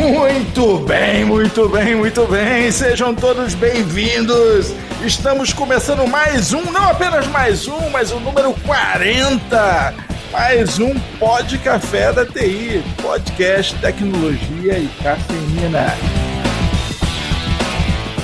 [0.00, 2.72] Muito bem, muito bem, muito bem.
[2.72, 4.72] Sejam todos bem-vindos.
[5.04, 9.94] Estamos começando mais um, não apenas mais um, mas o número 40.
[10.32, 15.94] Mais um Pod Café da TI, podcast tecnologia e cafeína.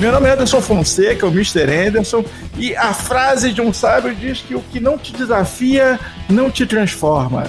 [0.01, 1.71] Meu nome é Anderson Fonseca, o Mr.
[1.87, 2.25] Anderson,
[2.57, 6.65] e a frase de um sábio diz que o que não te desafia não te
[6.65, 7.43] transforma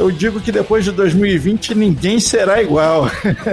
[0.00, 3.10] eu digo que depois de 2020 ninguém será igual.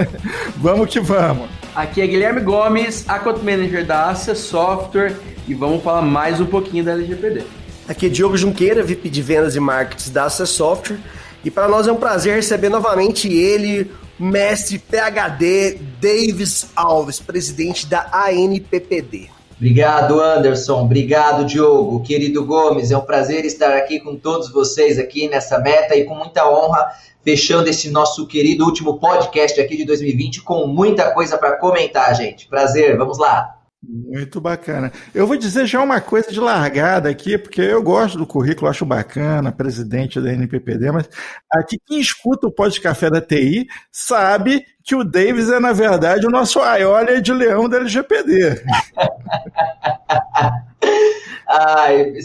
[0.56, 1.46] vamos que vamos.
[1.74, 5.14] Aqui é Guilherme Gomes, Account Manager da Access Software
[5.46, 7.44] e vamos falar mais um pouquinho da LGPD.
[7.86, 10.98] Aqui é Diogo Junqueira, VIP de Vendas e Marketing da Access Software
[11.44, 18.10] e para nós é um prazer receber novamente ele, mestre PhD Davis Alves, presidente da
[18.10, 19.28] ANPPD.
[19.58, 20.84] Obrigado, Anderson.
[20.84, 22.00] Obrigado, Diogo.
[22.04, 26.14] Querido Gomes, é um prazer estar aqui com todos vocês aqui nessa meta e com
[26.14, 26.92] muita honra,
[27.24, 32.46] fechando esse nosso querido último podcast aqui de 2020 com muita coisa para comentar, gente.
[32.46, 33.58] Prazer, vamos lá.
[33.82, 34.92] Muito bacana.
[35.14, 38.84] Eu vou dizer já uma coisa de largada aqui, porque eu gosto do currículo, acho
[38.84, 41.08] bacana, presidente da NPPD, mas
[41.50, 46.26] aqui quem escuta o Pós Café da TI sabe que o Davis é, na verdade,
[46.26, 48.64] o nosso aiolha de leão da LGPD.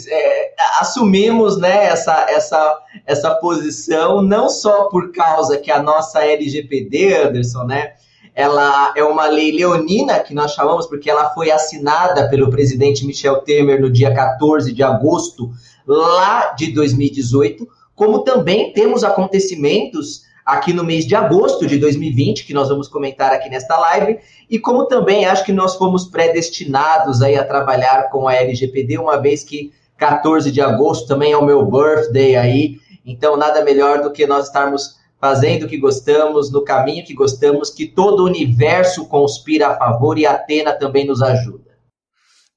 [0.08, 7.14] é, assumimos né, essa, essa, essa posição não só por causa que a nossa LGPD,
[7.14, 7.92] Anderson, né,
[8.34, 13.42] ela é uma lei leonina, que nós chamamos, porque ela foi assinada pelo presidente Michel
[13.42, 15.52] Temer no dia 14 de agosto,
[15.86, 22.52] lá de 2018, como também temos acontecimentos aqui no mês de agosto de 2020, que
[22.52, 24.18] nós vamos comentar aqui nesta live,
[24.50, 29.16] e como também acho que nós fomos predestinados aí a trabalhar com a LGPD, uma
[29.16, 34.12] vez que 14 de agosto também é o meu birthday aí, então nada melhor do
[34.12, 39.06] que nós estarmos fazendo o que gostamos, no caminho que gostamos, que todo o universo
[39.06, 41.63] conspira a favor e a Atena também nos ajuda.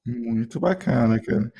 [0.08, 1.52] Muito bacana, cara.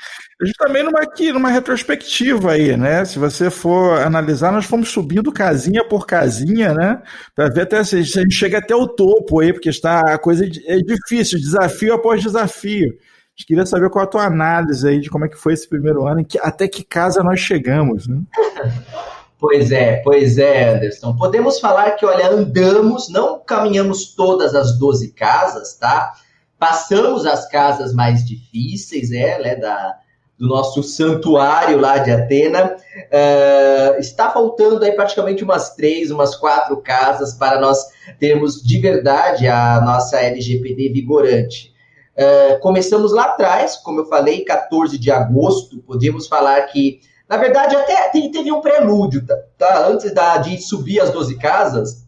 [0.42, 3.04] Gente também numa aqui, numa retrospectiva aí, né?
[3.04, 7.02] Se você for analisar, nós fomos subindo casinha por casinha, né?
[7.34, 10.46] Para ver até se a gente chega até o topo aí, porque está a coisa
[10.46, 12.88] é difícil, desafio após desafio.
[12.88, 15.68] A gente queria saber qual a tua análise aí de como é que foi esse
[15.68, 18.22] primeiro ano, que, até que casa nós chegamos, né?
[19.38, 21.14] Pois é, pois é, Anderson.
[21.14, 26.14] Podemos falar que, olha, andamos, não caminhamos todas as 12 casas, tá?
[26.58, 29.96] Passamos as casas mais difíceis, é, né, da,
[30.38, 32.76] do nosso santuário lá de Atena.
[32.96, 37.78] Uh, está faltando aí praticamente umas três, umas quatro casas para nós
[38.18, 41.72] termos de verdade a nossa LGPD vigorante.
[42.16, 45.78] Uh, começamos lá atrás, como eu falei, 14 de agosto.
[45.82, 49.36] Podemos falar que na verdade, até teve um prelúdio, tá?
[49.58, 49.86] tá?
[49.86, 52.06] Antes da, de subir as 12 casas,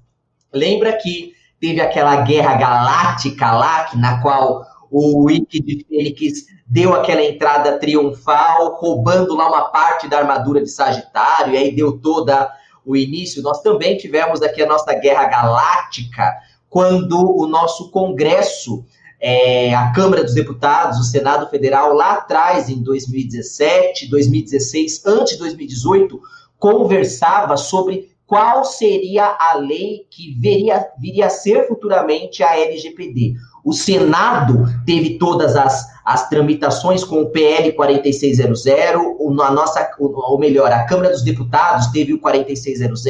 [0.51, 7.23] lembra que teve aquela guerra galáctica lá, na qual o Wiki de Fênix deu aquela
[7.23, 12.51] entrada triunfal, roubando lá uma parte da armadura de Sagitário, e aí deu toda
[12.85, 13.43] o início.
[13.43, 16.33] Nós também tivemos aqui a nossa guerra galáctica,
[16.69, 18.85] quando o nosso Congresso
[19.21, 25.39] é, a Câmara dos Deputados, o Senado Federal, lá atrás, em 2017, 2016, antes de
[25.41, 26.19] 2018,
[26.59, 33.35] conversava sobre qual seria a lei que viria, viria a ser futuramente a LGPD.
[33.65, 38.65] O Senado teve todas as, as tramitações com o PL 4600,
[39.19, 43.05] o, a nossa, ou melhor, a Câmara dos Deputados teve o 4600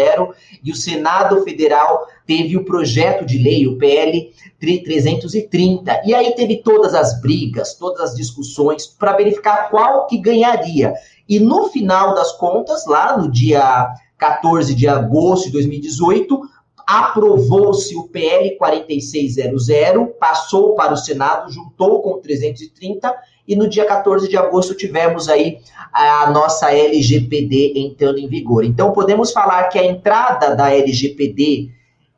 [0.65, 6.01] e o Senado Federal teve o projeto de lei, o PL 330.
[6.07, 10.95] E aí teve todas as brigas, todas as discussões para verificar qual que ganharia.
[11.29, 13.87] E no final das contas, lá no dia
[14.21, 16.41] 14 de agosto de 2018,
[16.87, 23.15] aprovou-se o PL 4600, passou para o Senado, juntou com 330
[23.49, 25.59] e no dia 14 de agosto tivemos aí
[25.93, 28.65] a nossa LGPD entrando em vigor.
[28.65, 31.71] Então podemos falar que a entrada da LGPD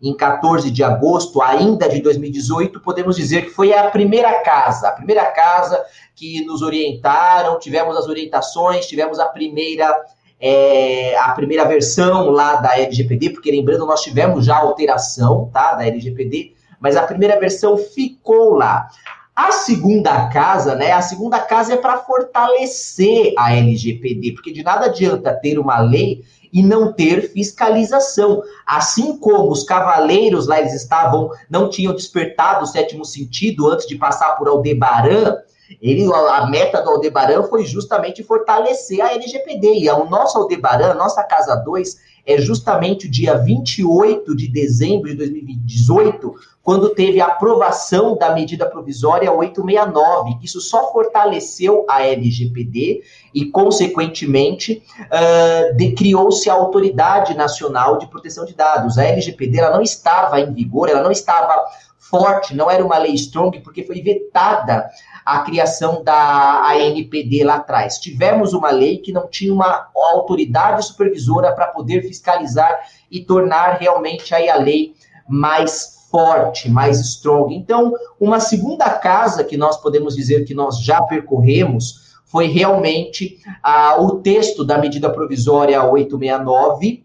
[0.03, 4.93] em 14 de agosto, ainda de 2018, podemos dizer que foi a primeira casa, a
[4.93, 5.81] primeira casa
[6.17, 9.95] que nos orientaram, tivemos as orientações, tivemos a primeira
[10.45, 15.87] é, a primeira versão lá da LGPD, porque lembrando, nós tivemos já alteração tá, da
[15.87, 18.89] LGPD, mas a primeira versão ficou lá.
[19.37, 20.91] A segunda casa, né?
[20.91, 26.25] A segunda casa é para fortalecer a LGPD, porque de nada adianta ter uma lei
[26.53, 28.43] e não ter fiscalização.
[28.67, 33.97] Assim como os cavaleiros lá eles estavam, não tinham despertado o sétimo sentido antes de
[33.97, 35.37] passar por Aldebaran,
[35.81, 39.81] ele, a meta do Aldebaran foi justamente fortalecer a LGPD.
[39.81, 45.17] E o nosso Aldebaran, nossa Casa 2, é justamente o dia 28 de dezembro de
[45.17, 50.39] 2018, quando teve a aprovação da medida provisória 869.
[50.43, 53.03] Isso só fortaleceu a LGPD
[53.35, 58.99] e, consequentemente, uh, criou-se a Autoridade Nacional de Proteção de Dados.
[58.99, 61.61] A LGPD ela não estava em vigor, ela não estava
[61.99, 64.89] forte, não era uma lei strong, porque foi vetada
[65.25, 67.99] a criação da ANPD lá atrás.
[67.99, 72.79] Tivemos uma lei que não tinha uma autoridade supervisora para poder fiscalizar
[73.11, 74.95] e tornar realmente aí a lei
[75.29, 77.55] mais forte, mais strong.
[77.55, 84.01] Então, uma segunda casa que nós podemos dizer que nós já percorremos foi realmente ah,
[84.01, 87.05] o texto da medida provisória 869,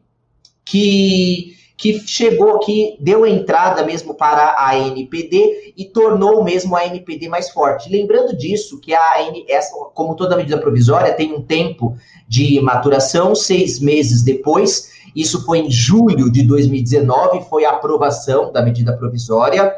[0.64, 7.30] que que chegou, que deu entrada mesmo para a NPD e tornou mesmo a NPD
[7.30, 7.88] mais forte.
[7.88, 11.96] Lembrando disso, que a essa, como toda medida provisória, tem um tempo
[12.28, 18.64] de maturação, seis meses depois, isso foi em julho de 2019, foi a aprovação da
[18.64, 19.72] medida provisória.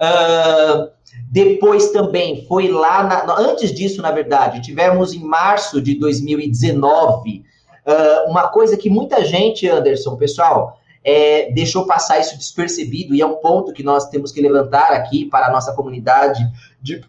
[0.00, 0.90] Uh,
[1.30, 7.44] depois também foi lá, na, antes disso, na verdade, tivemos em março de 2019
[7.86, 10.75] uh, uma coisa que muita gente, Anderson, pessoal,
[11.06, 15.26] é, deixou passar isso despercebido, e é um ponto que nós temos que levantar aqui
[15.26, 16.44] para a nossa comunidade
[16.82, 17.00] de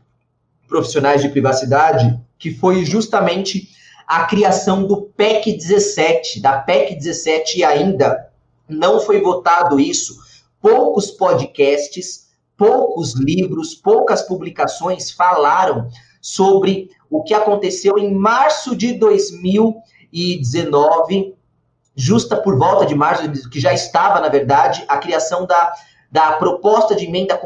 [0.68, 3.70] profissionais de privacidade, que foi justamente
[4.06, 8.30] a criação do PEC 17, da PEC 17 e ainda
[8.70, 10.16] não foi votado isso.
[10.62, 15.90] Poucos podcasts, poucos livros, poucas publicações falaram
[16.22, 21.37] sobre o que aconteceu em março de 2019
[21.98, 25.74] justa por volta de março, que já estava, na verdade, a criação da,
[26.12, 27.40] da proposta de emenda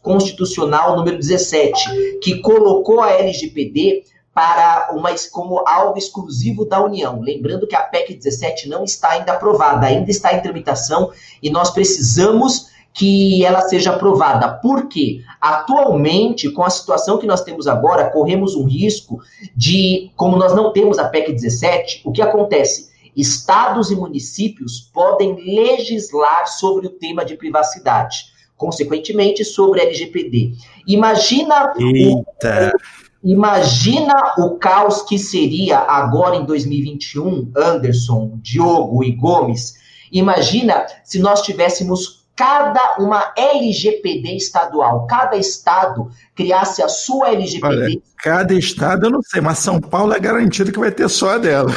[0.00, 7.20] constitucional número 17, que colocou a LGPD para uma, como algo exclusivo da União.
[7.20, 11.10] Lembrando que a PEC 17 não está ainda aprovada, ainda está em tramitação
[11.42, 14.48] e nós precisamos que ela seja aprovada.
[14.48, 15.22] Por quê?
[15.40, 19.20] Atualmente, com a situação que nós temos agora, corremos um risco
[19.54, 22.90] de, como nós não temos a PEC 17, o que acontece?
[23.16, 28.26] Estados e municípios podem legislar sobre o tema de privacidade,
[28.56, 30.52] consequentemente sobre LGPD.
[30.86, 32.72] Imagina Eita.
[32.74, 39.74] O, imagina o caos que seria agora em 2021, Anderson, Diogo e Gomes.
[40.12, 47.74] Imagina se nós tivéssemos cada uma LGPD estadual, cada estado criasse a sua LGPD.
[47.74, 51.30] Olha, cada estado eu não sei, mas São Paulo é garantido que vai ter só
[51.30, 51.70] a dela.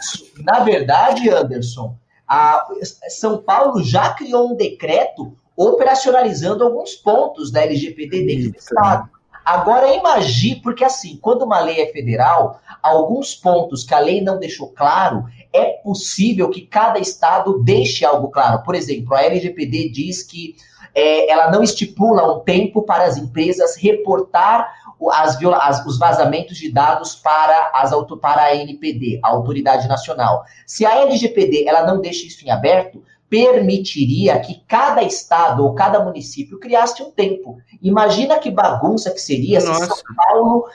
[0.00, 1.96] Isso, na verdade, Anderson,
[2.28, 2.64] a
[3.08, 9.10] São Paulo já criou um decreto operacionalizando alguns pontos da LGPD dentro do estado.
[9.44, 14.38] Agora imagine, porque assim, quando uma lei é federal, alguns pontos que a lei não
[14.38, 18.62] deixou claro, é possível que cada estado deixe algo claro.
[18.62, 20.56] Por exemplo, a LGPD diz que
[20.94, 24.72] é, ela não estipula um tempo para as empresas reportar
[25.10, 27.90] as, as, os vazamentos de dados para, as,
[28.20, 30.44] para a NPD, a Autoridade Nacional.
[30.66, 36.04] Se a LGPD ela não deixa isso em aberto, permitiria que cada estado ou cada
[36.04, 37.58] município criasse um tempo.
[37.80, 39.86] Imagina que bagunça que seria Nossa.
[39.86, 40.66] se São Paulo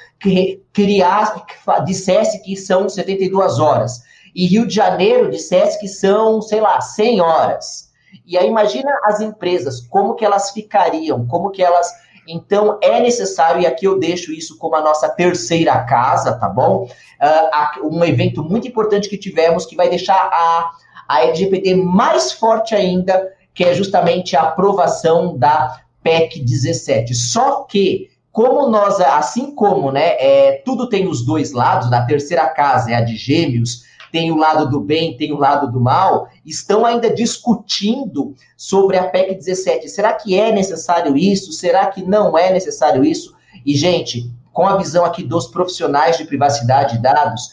[0.73, 1.39] criasse,
[1.85, 4.01] dissesse que são 72 horas
[4.37, 7.89] e Rio de Janeiro dissesse que são, sei lá, 100 horas.
[8.23, 11.91] E aí imagina as empresas, como que elas ficariam, como que elas
[12.27, 16.83] então, é necessário, e aqui eu deixo isso como a nossa terceira casa, tá bom?
[16.83, 20.71] Uh, um evento muito importante que tivemos, que vai deixar a,
[21.07, 27.15] a LGBT mais forte ainda, que é justamente a aprovação da PEC 17.
[27.15, 32.45] Só que, como nós, assim como né, é, tudo tem os dois lados, na terceira
[32.49, 36.27] casa é a de gêmeos, tem o lado do bem, tem o lado do mal,
[36.43, 39.87] estão ainda discutindo sobre a PEC 17.
[39.87, 41.51] Será que é necessário isso?
[41.51, 43.35] Será que não é necessário isso?
[43.63, 47.51] E, gente, com a visão aqui dos profissionais de privacidade de dados,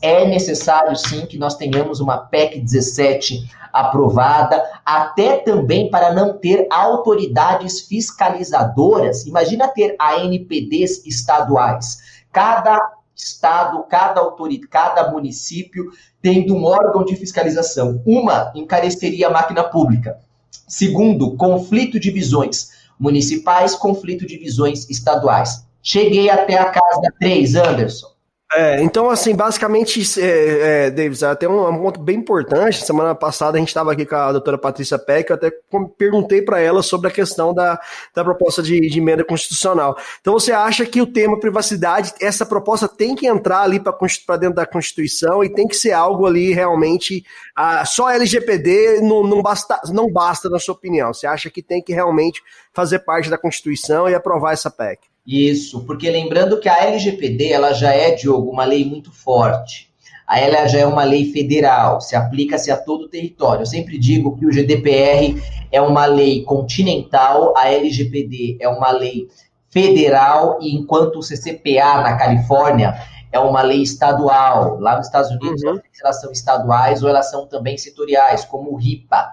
[0.00, 6.68] é necessário sim que nós tenhamos uma PEC 17 aprovada, até também para não ter
[6.70, 9.26] autoridades fiscalizadoras.
[9.26, 11.98] Imagina ter ANPDs estaduais.
[12.30, 12.78] Cada
[13.16, 15.90] estado, cada autoridade, cada município
[16.20, 18.02] tendo um órgão de fiscalização.
[18.06, 20.18] Uma, encareceria a máquina pública.
[20.66, 25.66] Segundo, conflito de visões municipais, conflito de visões estaduais.
[25.82, 28.13] Cheguei até a casa 3, Anderson.
[28.56, 32.84] É, então, assim, basicamente, é, é, Davis, até um, um ponto bem importante.
[32.84, 35.52] Semana passada a gente estava aqui com a doutora Patrícia Peck, eu até
[35.98, 37.80] perguntei para ela sobre a questão da,
[38.14, 39.96] da proposta de, de, emenda constitucional.
[40.20, 44.54] Então, você acha que o tema privacidade, essa proposta tem que entrar ali para dentro
[44.54, 47.24] da Constituição e tem que ser algo ali realmente.
[47.56, 51.12] Ah, só LGPD não, não, basta, não basta, na sua opinião.
[51.12, 52.40] Você acha que tem que realmente
[52.72, 55.13] fazer parte da Constituição e aprovar essa PEC?
[55.26, 59.90] Isso, porque lembrando que a LGPD ela já é, Diogo, uma lei muito forte.
[60.26, 63.62] A ela já é uma lei federal, se aplica-se a todo o território.
[63.62, 69.28] Eu sempre digo que o GDPR é uma lei continental, a LGPD é uma lei
[69.70, 72.94] federal, e enquanto o CCPA na Califórnia
[73.32, 74.78] é uma lei estadual.
[74.78, 75.80] Lá nos Estados Unidos, uhum.
[76.02, 79.28] elas são estaduais ou elas são também setoriais, como o RIPA.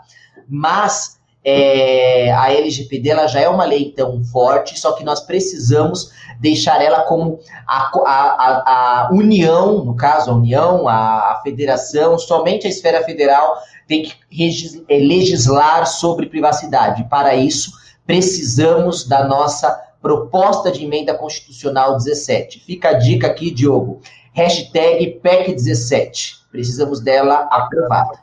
[0.49, 6.81] Mas é, a LGPD já é uma lei tão forte, só que nós precisamos deixar
[6.81, 12.69] ela como a, a, a União, no caso, a União, a, a Federação, somente a
[12.69, 13.57] esfera federal
[13.87, 17.03] tem que é, legislar sobre privacidade.
[17.05, 17.71] Para isso,
[18.05, 19.69] precisamos da nossa
[20.01, 22.59] proposta de emenda constitucional 17.
[22.59, 24.01] Fica a dica aqui, Diogo.
[24.33, 26.41] Hashtag PEC 17.
[26.51, 28.19] Precisamos dela aprovada.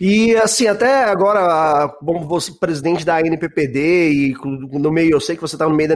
[0.00, 5.42] E assim, até agora, como você presidente da NPPD e no meio, eu sei que
[5.42, 5.90] você está no meio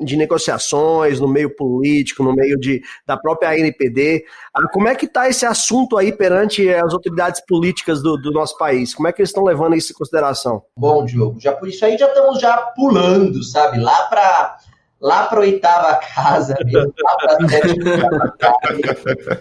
[0.00, 4.24] de negociações, no meio político, no meio de, da própria ANPD.
[4.54, 8.56] Ah, como é que está esse assunto aí perante as autoridades políticas do, do nosso
[8.58, 8.94] país?
[8.94, 10.62] Como é que eles estão levando isso em consideração?
[10.76, 13.78] Bom, Diogo, já por isso aí já estamos já pulando, sabe?
[13.78, 14.56] Lá para
[15.00, 19.40] lá para a oitava casa mesmo, lá para a sétima casa.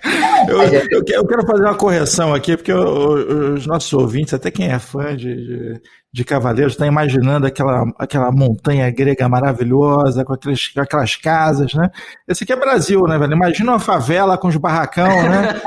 [0.91, 5.15] eu, eu, quero fazer uma correção aqui, porque os nossos ouvintes, até quem é fã
[5.15, 5.81] de, de
[6.15, 11.91] de Cavaleiros, está imaginando aquela, aquela montanha grega maravilhosa, com, aqueles, com aquelas casas, né?
[12.25, 13.33] Esse aqui é Brasil, né, velho?
[13.33, 15.59] Imagina uma favela com os barracão, né?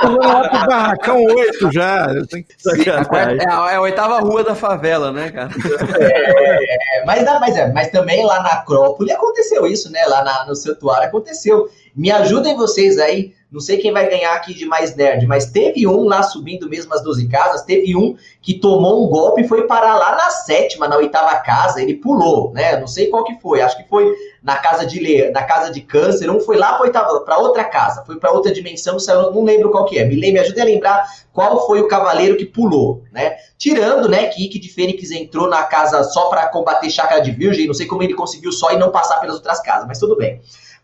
[0.00, 2.08] Tô lá pro barracão 8 já.
[2.30, 2.44] Sim,
[2.86, 5.50] é, a, é, a, oitava rua da favela, né, cara?
[5.98, 10.04] É, mas, mas, é, mas também lá na Acrópole aconteceu isso, né?
[10.06, 11.68] Lá na, no Santuário aconteceu.
[11.94, 15.84] Me ajudem vocês aí não sei quem vai ganhar aqui de mais nerd, mas teve
[15.84, 19.66] um lá subindo mesmo as 12 casas, teve um que tomou um golpe e foi
[19.66, 22.78] parar lá na sétima, na oitava casa, ele pulou, né?
[22.78, 25.00] Não sei qual que foi, acho que foi na casa de
[25.32, 26.78] na casa de câncer, um foi lá
[27.24, 28.96] para outra casa, foi para outra dimensão,
[29.32, 30.04] não lembro qual que é.
[30.04, 33.34] Me, me ajude a lembrar qual foi o cavaleiro que pulou, né?
[33.58, 37.66] Tirando, né, que Ike de Fênix entrou na casa só para combater chácara de virgem,
[37.66, 40.40] não sei como ele conseguiu só e não passar pelas outras casas, mas tudo bem.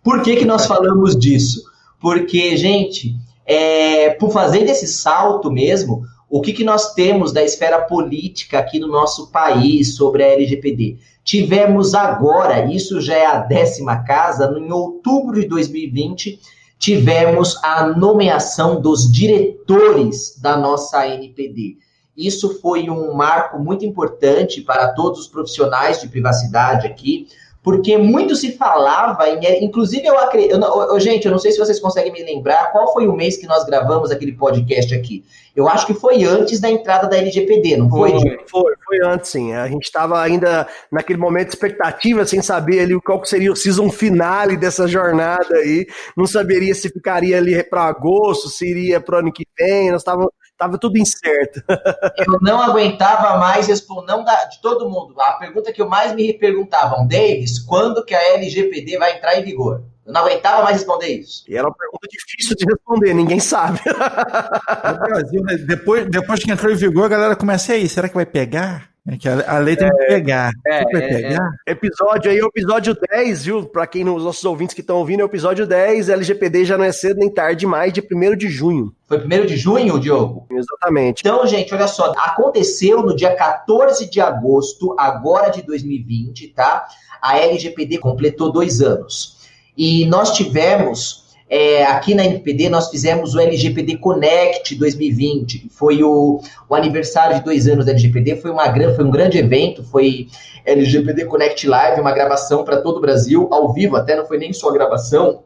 [0.06, 1.64] Por que que nós falamos disso?
[2.00, 7.80] Porque, gente, é, por fazer desse salto mesmo, o que, que nós temos da esfera
[7.80, 10.98] política aqui no nosso país sobre a LGPD?
[11.24, 16.38] Tivemos agora, isso já é a décima casa, em outubro de 2020,
[16.78, 21.78] tivemos a nomeação dos diretores da nossa NPD.
[22.16, 27.26] Isso foi um marco muito importante para todos os profissionais de privacidade aqui,
[27.66, 29.28] porque muito se falava,
[29.60, 30.56] inclusive eu acredito,
[31.00, 33.64] gente, eu não sei se vocês conseguem me lembrar qual foi o mês que nós
[33.64, 35.24] gravamos aquele podcast aqui.
[35.56, 38.12] Eu acho que foi antes da entrada da LGPD, não foi?
[38.12, 39.52] Foi, foi, foi antes, sim.
[39.52, 43.90] A gente estava ainda naquele momento de expectativa, sem saber ali qual seria o season
[43.90, 45.88] finale dessa jornada aí.
[46.16, 49.90] Não saberia se ficaria ali para agosto, se iria para o ano que vem.
[49.90, 51.62] Nós estávamos Tava tudo incerto.
[52.16, 55.14] eu não aguentava mais responder, não da, de todo mundo.
[55.20, 59.44] A pergunta que eu mais me perguntavam, Davis, quando que a LGPD vai entrar em
[59.44, 59.84] vigor?
[60.06, 61.44] Eu não aguentava mais responder isso.
[61.48, 63.80] E era uma pergunta difícil de responder, ninguém sabe.
[63.86, 65.56] No Brasil, né?
[65.56, 68.95] depois, depois que entrou em vigor, a galera começa aí, será que vai pegar?
[69.08, 70.50] É que a, lei tem que é, pegar.
[70.66, 71.50] É, vai é, pegar.
[71.66, 71.70] É.
[71.70, 73.64] Episódio aí, o episódio 10, viu?
[73.64, 76.84] Para quem os nossos ouvintes que estão ouvindo, é o episódio 10, LGPD já não
[76.84, 78.92] é cedo nem tarde mais, de 1 de junho.
[79.06, 80.46] Foi 1 de junho, Diogo?
[80.50, 81.20] Exatamente.
[81.20, 86.86] Então, gente, olha só, aconteceu no dia 14 de agosto, agora de 2020, tá?
[87.22, 89.36] A LGPD completou dois anos.
[89.76, 96.40] E nós tivemos é, aqui na NPD nós fizemos o LGPD Connect 2020, foi o,
[96.68, 98.52] o aniversário de dois anos da LGPD, foi,
[98.94, 100.26] foi um grande evento, foi
[100.64, 104.52] LGPD Connect Live, uma gravação para todo o Brasil, ao vivo, até não foi nem
[104.52, 105.44] só gravação,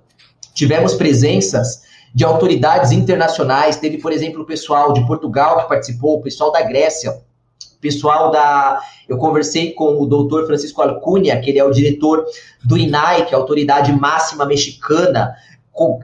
[0.55, 1.83] tivemos presenças
[2.15, 6.63] de autoridades internacionais, teve, por exemplo, o pessoal de Portugal que participou, o pessoal da
[6.63, 7.15] Grécia,
[7.81, 8.81] pessoal da.
[9.09, 12.25] Eu conversei com o doutor Francisco Alcunha, que ele é o diretor
[12.65, 15.35] do INAI, que é a autoridade máxima mexicana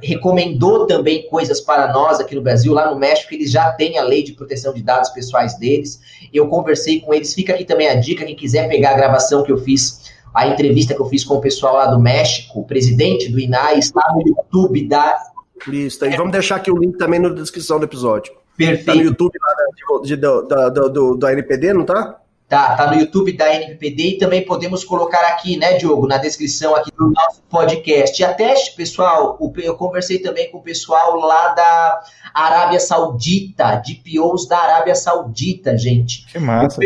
[0.02, 4.02] recomendou também coisas para nós aqui no Brasil, lá no México, eles já têm a
[4.02, 6.00] lei de proteção de dados pessoais deles.
[6.32, 9.52] Eu conversei com eles, fica aqui também a dica, quem quiser pegar a gravação que
[9.52, 13.30] eu fiz, a entrevista que eu fiz com o pessoal lá do México, o presidente
[13.30, 15.16] do INAI, está no YouTube da
[15.70, 18.32] Isso, e vamos deixar aqui o link também na descrição do episódio.
[18.56, 18.87] Perfeito.
[18.87, 22.18] Tá no YouTube lá de, de, da, do, do, da NPD, não tá?
[22.49, 26.76] Tá, tá no YouTube da NPD e também podemos colocar aqui, né, Diogo, na descrição
[26.76, 28.23] aqui do nosso podcast.
[28.23, 34.47] E até, pessoal, eu conversei também com o pessoal lá da Arábia Saudita, de POs
[34.47, 36.25] da Arábia Saudita, gente.
[36.26, 36.81] Que massa.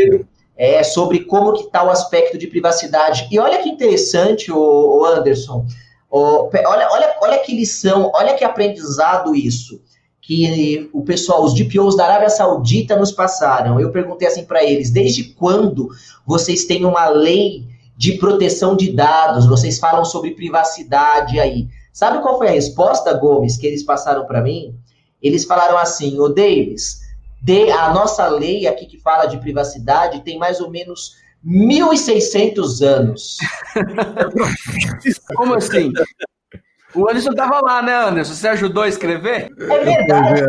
[0.56, 3.28] É, sobre como que tá o aspecto de privacidade.
[3.30, 5.66] E olha que interessante, o Anderson,
[6.10, 9.82] olha, olha, olha que lição, olha que aprendizado isso
[10.30, 13.80] que o pessoal, os DPOs da Arábia Saudita nos passaram.
[13.80, 15.88] Eu perguntei assim para eles: desde quando
[16.24, 17.64] vocês têm uma lei
[17.96, 19.48] de proteção de dados?
[19.48, 21.66] Vocês falam sobre privacidade aí.
[21.92, 24.72] Sabe qual foi a resposta, Gomes, que eles passaram para mim?
[25.20, 27.00] Eles falaram assim: ô Davis,
[27.42, 33.36] de, a nossa lei aqui que fala de privacidade tem mais ou menos 1.600 anos.
[35.34, 35.92] Como assim?
[36.94, 38.34] O Anderson tava lá, né, Anderson?
[38.34, 39.50] Você ajudou a escrever?
[39.58, 40.42] É verdade.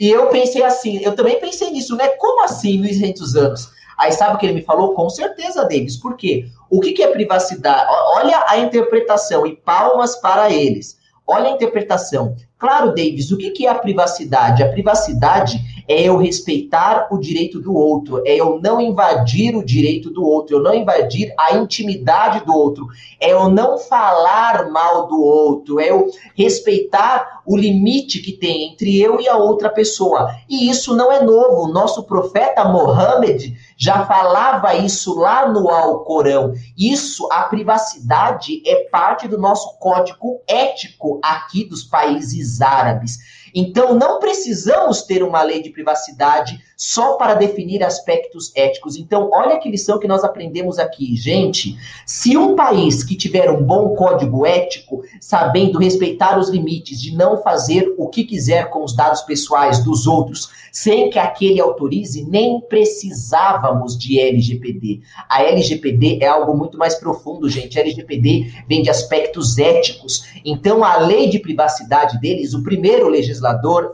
[0.00, 2.08] E eu pensei assim, eu também pensei nisso, né?
[2.18, 3.70] Como assim 1.200 anos?
[3.96, 4.94] Aí sabe o que ele me falou?
[4.94, 5.96] Com certeza, Davis.
[5.96, 6.46] Por quê?
[6.68, 7.88] O que, que é privacidade?
[8.16, 10.98] Olha a interpretação e palmas para eles.
[11.26, 12.34] Olha a interpretação.
[12.58, 14.62] Claro, Davis, o que, que é a privacidade?
[14.62, 20.10] A privacidade é eu respeitar o direito do outro, é eu não invadir o direito
[20.10, 22.86] do outro, eu não invadir a intimidade do outro,
[23.20, 28.98] é eu não falar mal do outro, é eu respeitar o limite que tem entre
[29.00, 30.34] eu e a outra pessoa.
[30.48, 31.72] E isso não é novo.
[31.72, 36.54] Nosso profeta Mohammed já falava isso lá no Alcorão.
[36.76, 43.18] Isso, a privacidade, é parte do nosso código ético aqui dos países árabes.
[43.54, 48.96] Então, não precisamos ter uma lei de privacidade só para definir aspectos éticos.
[48.96, 51.14] Então, olha que lição que nós aprendemos aqui.
[51.14, 57.14] Gente, se um país que tiver um bom código ético, sabendo respeitar os limites de
[57.14, 62.24] não fazer o que quiser com os dados pessoais dos outros, sem que aquele autorize,
[62.28, 65.02] nem precisávamos de LGPD.
[65.28, 67.78] A LGPD é algo muito mais profundo, gente.
[67.78, 70.24] A LGPD vem de aspectos éticos.
[70.44, 73.43] Então, a lei de privacidade deles, o primeiro legislador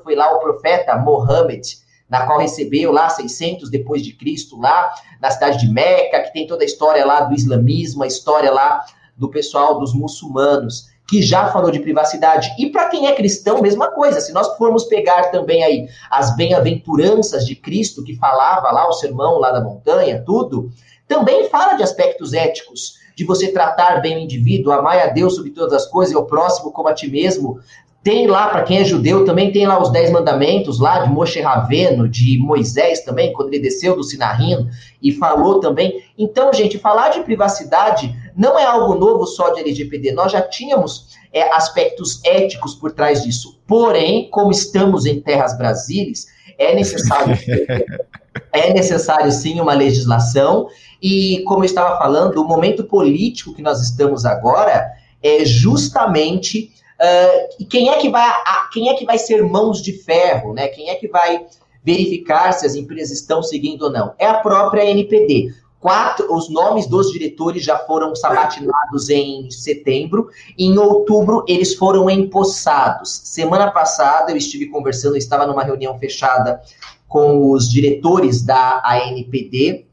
[0.03, 5.31] foi lá o profeta Mohammed na qual recebeu lá 600 depois de Cristo, lá na
[5.31, 8.85] cidade de Meca, que tem toda a história lá do islamismo, a história lá
[9.17, 12.51] do pessoal dos muçulmanos, que já falou de privacidade.
[12.59, 14.21] E para quem é cristão, mesma coisa.
[14.21, 19.39] Se nós formos pegar também aí as bem-aventuranças de Cristo, que falava lá o sermão
[19.39, 20.71] lá da montanha, tudo,
[21.07, 25.51] também fala de aspectos éticos de você tratar bem o indivíduo, amar a Deus sobre
[25.51, 27.61] todas as coisas e o próximo como a ti mesmo,
[28.03, 31.39] tem lá, para quem é judeu, também tem lá os Dez Mandamentos, lá de Moshe
[31.41, 34.71] Raveno, de Moisés também, quando ele desceu do Sinarino
[35.03, 36.03] e falou também.
[36.17, 40.13] Então, gente, falar de privacidade não é algo novo só de LGPD.
[40.13, 43.61] Nós já tínhamos é, aspectos éticos por trás disso.
[43.67, 46.27] Porém, como estamos em terras brasileiras,
[46.59, 47.37] é necessário,
[48.51, 50.69] é necessário sim uma legislação.
[51.03, 54.87] E, como eu estava falando, o momento político que nós estamos agora
[55.23, 59.93] é justamente Uh, quem é que vai a, quem é que vai ser mãos de
[59.95, 60.69] ferro, né?
[60.69, 61.47] Quem é que vai
[61.83, 64.13] verificar se as empresas estão seguindo ou não?
[64.19, 65.55] É a própria NPD.
[65.81, 70.29] Quatro, os nomes dos diretores já foram sabatinados em setembro.
[70.59, 73.23] Em outubro, eles foram empossados.
[73.25, 76.61] Semana passada, eu estive conversando, eu estava numa reunião fechada
[77.09, 79.87] com os diretores da ANPD.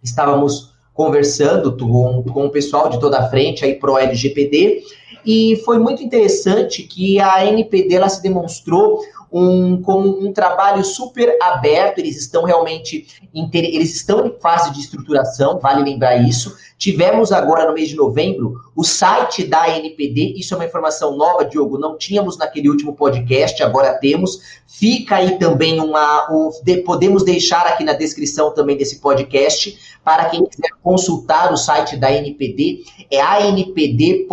[0.00, 4.84] Estávamos conversando com, com o pessoal de toda a frente aí pro LGPD
[5.26, 11.36] e foi muito interessante que a NPD ela se demonstrou um, com um trabalho super
[11.42, 13.06] aberto, eles estão realmente
[13.52, 16.56] eles estão em fase de estruturação, vale lembrar isso.
[16.78, 21.44] Tivemos agora no mês de novembro o site da NPD, isso é uma informação nova,
[21.44, 24.40] Diogo, não tínhamos naquele último podcast, agora temos.
[24.66, 26.30] Fica aí também uma.
[26.30, 31.56] Um, de, podemos deixar aqui na descrição também desse podcast, para quem quiser consultar o
[31.56, 34.26] site da NPD, é anpd.gov.br.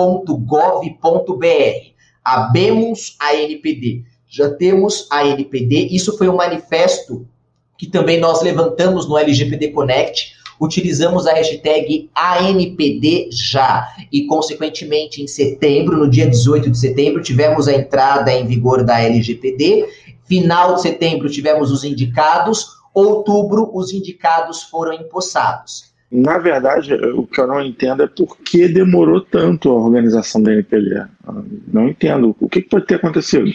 [2.23, 5.89] Abemos a NPD já temos a NPD.
[5.91, 7.27] Isso foi um manifesto
[7.77, 10.33] que também nós levantamos no LGPD Connect.
[10.59, 17.67] Utilizamos a hashtag ANPD já e, consequentemente, em setembro, no dia 18 de setembro, tivemos
[17.67, 19.85] a entrada em vigor da LGPD.
[20.25, 22.69] Final de setembro, tivemos os indicados.
[22.91, 25.93] Outubro, os indicados foram empossados.
[26.11, 30.53] Na verdade, o que eu não entendo é por que demorou tanto a organização da
[30.53, 31.05] NPD.
[31.71, 32.35] Não entendo.
[32.39, 33.51] O que pode ter acontecido?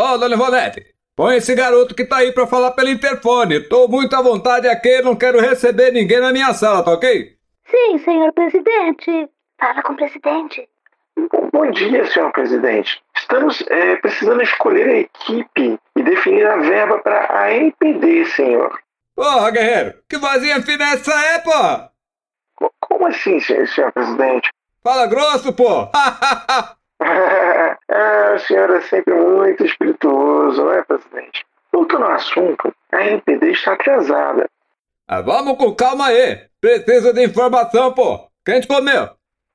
[0.00, 3.60] Ô, oh, Dona Ivonete, põe esse garoto que tá aí pra falar pelo interfone.
[3.60, 7.36] Tô muito à vontade aqui, não quero receber ninguém na minha sala, tá ok?
[7.70, 9.28] Sim, senhor presidente.
[9.60, 10.66] Fala com o presidente.
[11.52, 12.98] Bom dia, senhor presidente.
[13.14, 18.80] Estamos é, precisando escolher a equipe e definir a verba para a NPD, senhor.
[19.14, 22.70] Porra, guerreiro, que vozinha fina é essa é, pô?
[22.80, 24.48] Como assim, senhor, senhor presidente?
[24.82, 25.90] Fala grosso, pô!
[27.88, 31.44] ah, o senhor é sempre muito espirituoso, não é, presidente?
[31.72, 34.48] Voltando ao assunto, a NPD está atrasada.
[35.08, 36.46] Ah, vamos com calma aí.
[36.60, 38.28] Preciso de informação, pô.
[38.44, 39.10] Quem te comeu?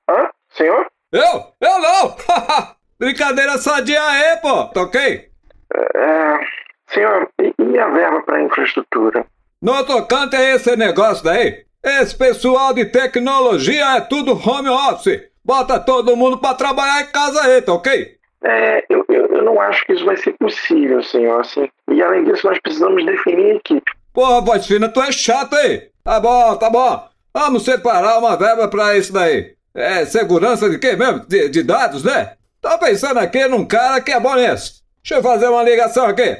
[0.09, 0.29] Hã?
[0.49, 0.87] Senhor?
[1.11, 1.53] Eu?
[1.61, 2.15] Eu não!
[2.99, 4.65] Brincadeira sadia aí, pô.
[4.65, 5.29] Toquei?
[5.73, 6.39] É,
[6.87, 9.25] senhor, e a verba para infraestrutura?
[9.61, 15.21] No tocante a esse negócio daí, esse pessoal de tecnologia é tudo home office.
[15.45, 18.15] Bota todo mundo para trabalhar em casa aí, tá ok?
[18.43, 21.69] É, eu, eu, eu, não acho que isso vai ser possível, senhor, assim.
[21.91, 23.91] E além disso, nós precisamos definir a equipe.
[24.11, 25.89] Porra, voz fina, tu é chato aí.
[26.03, 27.07] Tá bom, tá bom.
[27.31, 29.53] Vamos separar uma verba pra isso daí.
[29.75, 31.25] É segurança de quê mesmo?
[31.27, 32.33] De, de dados, né?
[32.59, 34.81] Tô pensando aqui num cara que é bom nisso.
[35.03, 36.37] Deixa eu fazer uma ligação aqui.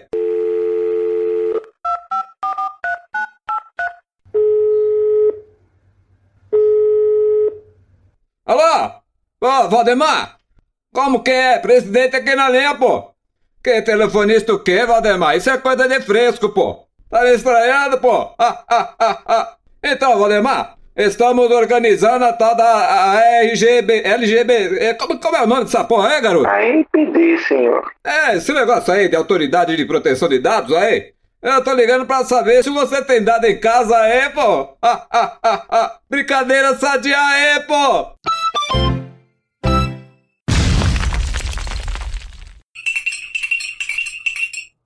[9.46, 10.38] Ô, Valdemar?
[10.92, 11.60] Como que é?
[11.60, 13.12] Presidente aqui na linha, pô.
[13.64, 15.38] Que telefonista o quê, Valdemar?
[15.38, 16.88] Isso é coisa de fresco, pô.
[17.12, 18.34] Tá me estranhando, pô?
[18.40, 19.56] Ah, ah, ah, ah.
[19.84, 24.80] Então, Valdemar, estamos organizando a tal da a RGB, LGB.
[24.80, 26.50] É, como, como é o nome dessa porra aí, garoto?
[26.50, 27.84] A NPD, senhor.
[28.04, 31.14] É, esse negócio aí de autoridade de proteção de dados aí.
[31.40, 34.76] Eu tô ligando pra saber se você tem dado em casa aí, pô.
[34.82, 35.98] Ah, ah, ah, ah.
[36.10, 38.95] Brincadeira sadia aí, pô.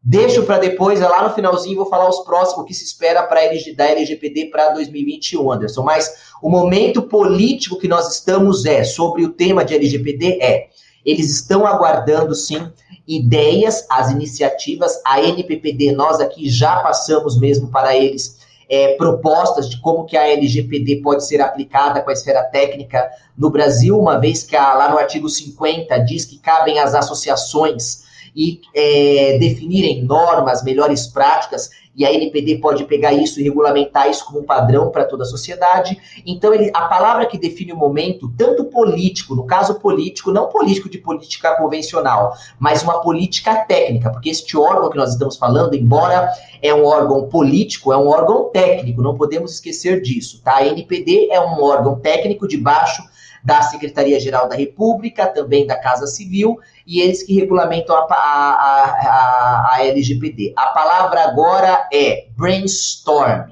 [0.10, 3.42] Deixo para depois, é lá no finalzinho, vou falar os próximos que se espera para
[3.76, 5.84] da LGPD para 2021, Anderson.
[5.84, 10.70] Mas o momento político que nós estamos é sobre o tema de LGPD é
[11.06, 12.72] eles estão aguardando sim
[13.08, 19.80] ideias, as iniciativas, a NPPD, nós aqui já passamos mesmo para eles é, propostas de
[19.80, 24.42] como que a LGPD pode ser aplicada com a esfera técnica no Brasil, uma vez
[24.42, 28.09] que a, lá no artigo 50 diz que cabem às associações
[28.40, 34.26] e é, definirem normas, melhores práticas, e a NPD pode pegar isso e regulamentar isso
[34.26, 36.00] como um padrão para toda a sociedade.
[36.26, 40.88] Então, ele, a palavra que define o momento, tanto político, no caso político, não político
[40.88, 46.32] de política convencional, mas uma política técnica, porque este órgão que nós estamos falando, embora
[46.62, 50.60] é um órgão político, é um órgão técnico, não podemos esquecer disso, tá?
[50.60, 53.04] A NPD é um órgão técnico debaixo
[53.44, 59.76] da Secretaria-Geral da República, também da Casa Civil, e eles que regulamentam a, a, a,
[59.76, 60.54] a LGPD.
[60.58, 63.52] A palavra agora é brainstorm.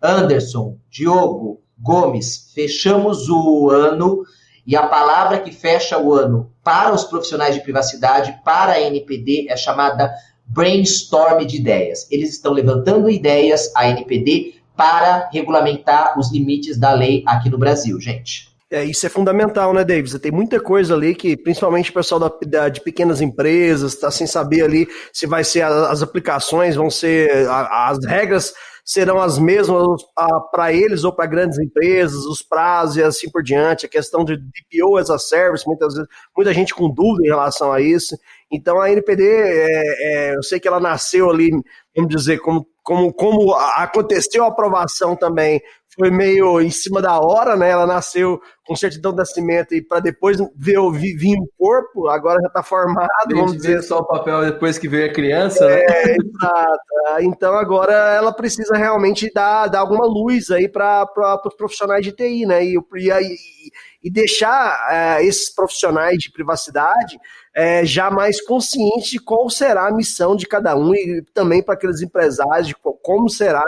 [0.00, 4.22] Anderson, Diogo, Gomes, fechamos o ano
[4.64, 9.48] e a palavra que fecha o ano para os profissionais de privacidade, para a NPD,
[9.50, 10.14] é chamada
[10.46, 12.06] brainstorm de ideias.
[12.08, 18.00] Eles estão levantando ideias, a NPD, para regulamentar os limites da lei aqui no Brasil,
[18.00, 18.49] gente.
[18.72, 20.16] É, isso é fundamental, né, Davis?
[20.20, 24.26] Tem muita coisa ali que, principalmente o pessoal da, da, de pequenas empresas, está sem
[24.26, 28.54] saber ali se vai ser as aplicações, vão ser as regras
[28.84, 30.02] serão as mesmas
[30.50, 34.36] para eles ou para grandes empresas, os prazos e assim por diante, a questão de
[34.36, 38.18] DPO as a service, muitas vezes, muita gente com dúvida em relação a isso.
[38.50, 41.50] Então a NPD, é, é, eu sei que ela nasceu ali,
[41.94, 45.60] vamos dizer, como, como, como aconteceu a aprovação também
[45.94, 47.70] foi meio em cima da hora, né?
[47.70, 52.46] Ela nasceu com certidão de nascimento e para depois ver vir o corpo, agora já
[52.46, 53.82] está formado, vamos dizer.
[53.82, 55.80] só o papel depois que veio a criança, né?
[55.80, 56.16] é?
[56.16, 56.80] Exato.
[57.22, 61.06] Então agora ela precisa realmente dar, dar alguma luz aí para
[61.44, 62.64] os profissionais de TI, né?
[62.64, 63.70] E, e,
[64.04, 67.18] e deixar é, esses profissionais de privacidade
[67.54, 71.74] é, já mais conscientes de qual será a missão de cada um e também para
[71.74, 73.64] aqueles empresários de como será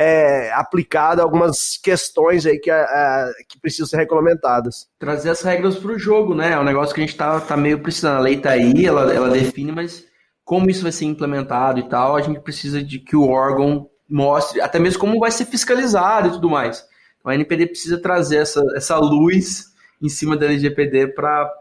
[0.00, 4.86] é, aplicado algumas questões aí que, é, que precisam ser regulamentadas.
[4.96, 6.52] Trazer as regras para o jogo, né?
[6.52, 8.18] É um negócio que a gente tá, tá meio precisando.
[8.18, 10.06] A lei tá aí, ela, ela define, mas
[10.44, 14.60] como isso vai ser implementado e tal, a gente precisa de que o órgão mostre,
[14.60, 16.86] até mesmo como vai ser fiscalizado e tudo mais.
[17.18, 19.64] Então a NPD precisa trazer essa, essa luz
[20.00, 21.52] em cima da LGPD para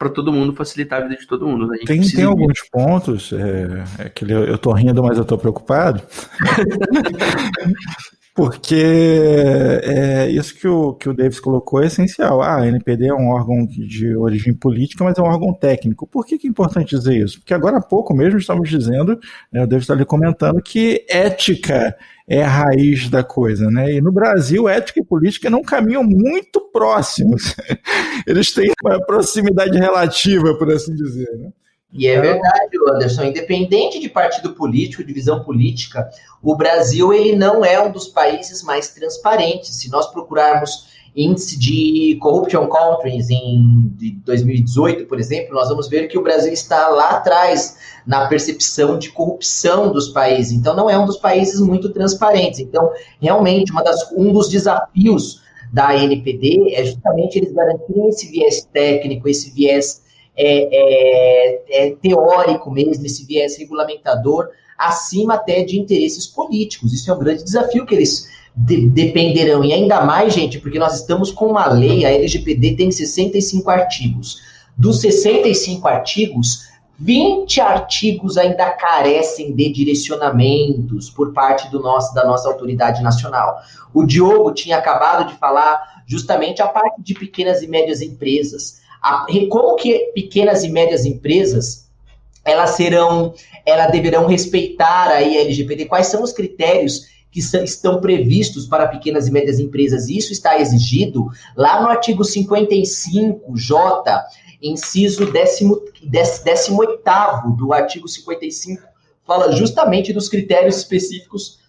[0.00, 1.66] para todo mundo, facilitar a vida de todo mundo.
[1.66, 1.76] Né?
[1.84, 6.02] Tem, tem alguns pontos, é, é que eu, eu tô rindo, mas eu tô preocupado.
[8.40, 8.74] Porque
[9.84, 12.40] é, isso que o, que o Davis colocou é essencial.
[12.40, 16.06] Ah, a NPD é um órgão de origem política, mas é um órgão técnico.
[16.06, 17.38] Por que, que é importante dizer isso?
[17.38, 19.20] Porque agora há pouco mesmo estamos dizendo,
[19.52, 21.94] né, o Davis está ali comentando, que ética
[22.26, 23.92] é a raiz da coisa, né?
[23.92, 27.54] E no Brasil, ética e política não caminham muito próximos.
[28.26, 31.50] Eles têm uma proximidade relativa, por assim dizer, né?
[31.92, 36.08] E é verdade, Anderson, independente de partido político, de visão política,
[36.40, 39.74] o Brasil ele não é um dos países mais transparentes.
[39.74, 43.92] Se nós procurarmos índice de corruption countries em
[44.24, 47.76] 2018, por exemplo, nós vamos ver que o Brasil está lá atrás
[48.06, 50.52] na percepção de corrupção dos países.
[50.52, 52.60] Então, não é um dos países muito transparentes.
[52.60, 59.28] Então, realmente, das, um dos desafios da NPD é justamente eles garantirem esse viés técnico,
[59.28, 60.02] esse viés
[60.42, 64.48] é, é, é teórico mesmo, esse viés regulamentador,
[64.78, 66.92] acima até de interesses políticos.
[66.92, 68.26] Isso é um grande desafio que eles
[68.56, 69.64] de, dependerão.
[69.64, 74.38] E ainda mais, gente, porque nós estamos com uma lei, a LGPD tem 65 artigos.
[74.76, 82.48] Dos 65 artigos, 20 artigos ainda carecem de direcionamentos por parte do nosso, da nossa
[82.48, 83.56] autoridade nacional.
[83.92, 88.80] O Diogo tinha acabado de falar justamente a parte de pequenas e médias empresas.
[89.02, 91.88] A, como que pequenas e médias empresas
[92.44, 93.34] elas serão,
[93.66, 95.86] elas deverão respeitar aí a LGPD?
[95.86, 100.08] Quais são os critérios que estão previstos para pequenas e médias empresas?
[100.08, 104.22] Isso está exigido lá no artigo 55J,
[104.62, 105.30] inciso
[106.02, 107.02] 18
[107.56, 108.82] do artigo 55,
[109.26, 111.60] fala justamente dos critérios específicos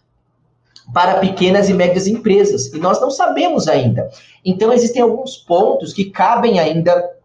[0.94, 2.68] para pequenas e médias empresas.
[2.74, 4.10] E nós não sabemos ainda.
[4.44, 7.21] Então, existem alguns pontos que cabem ainda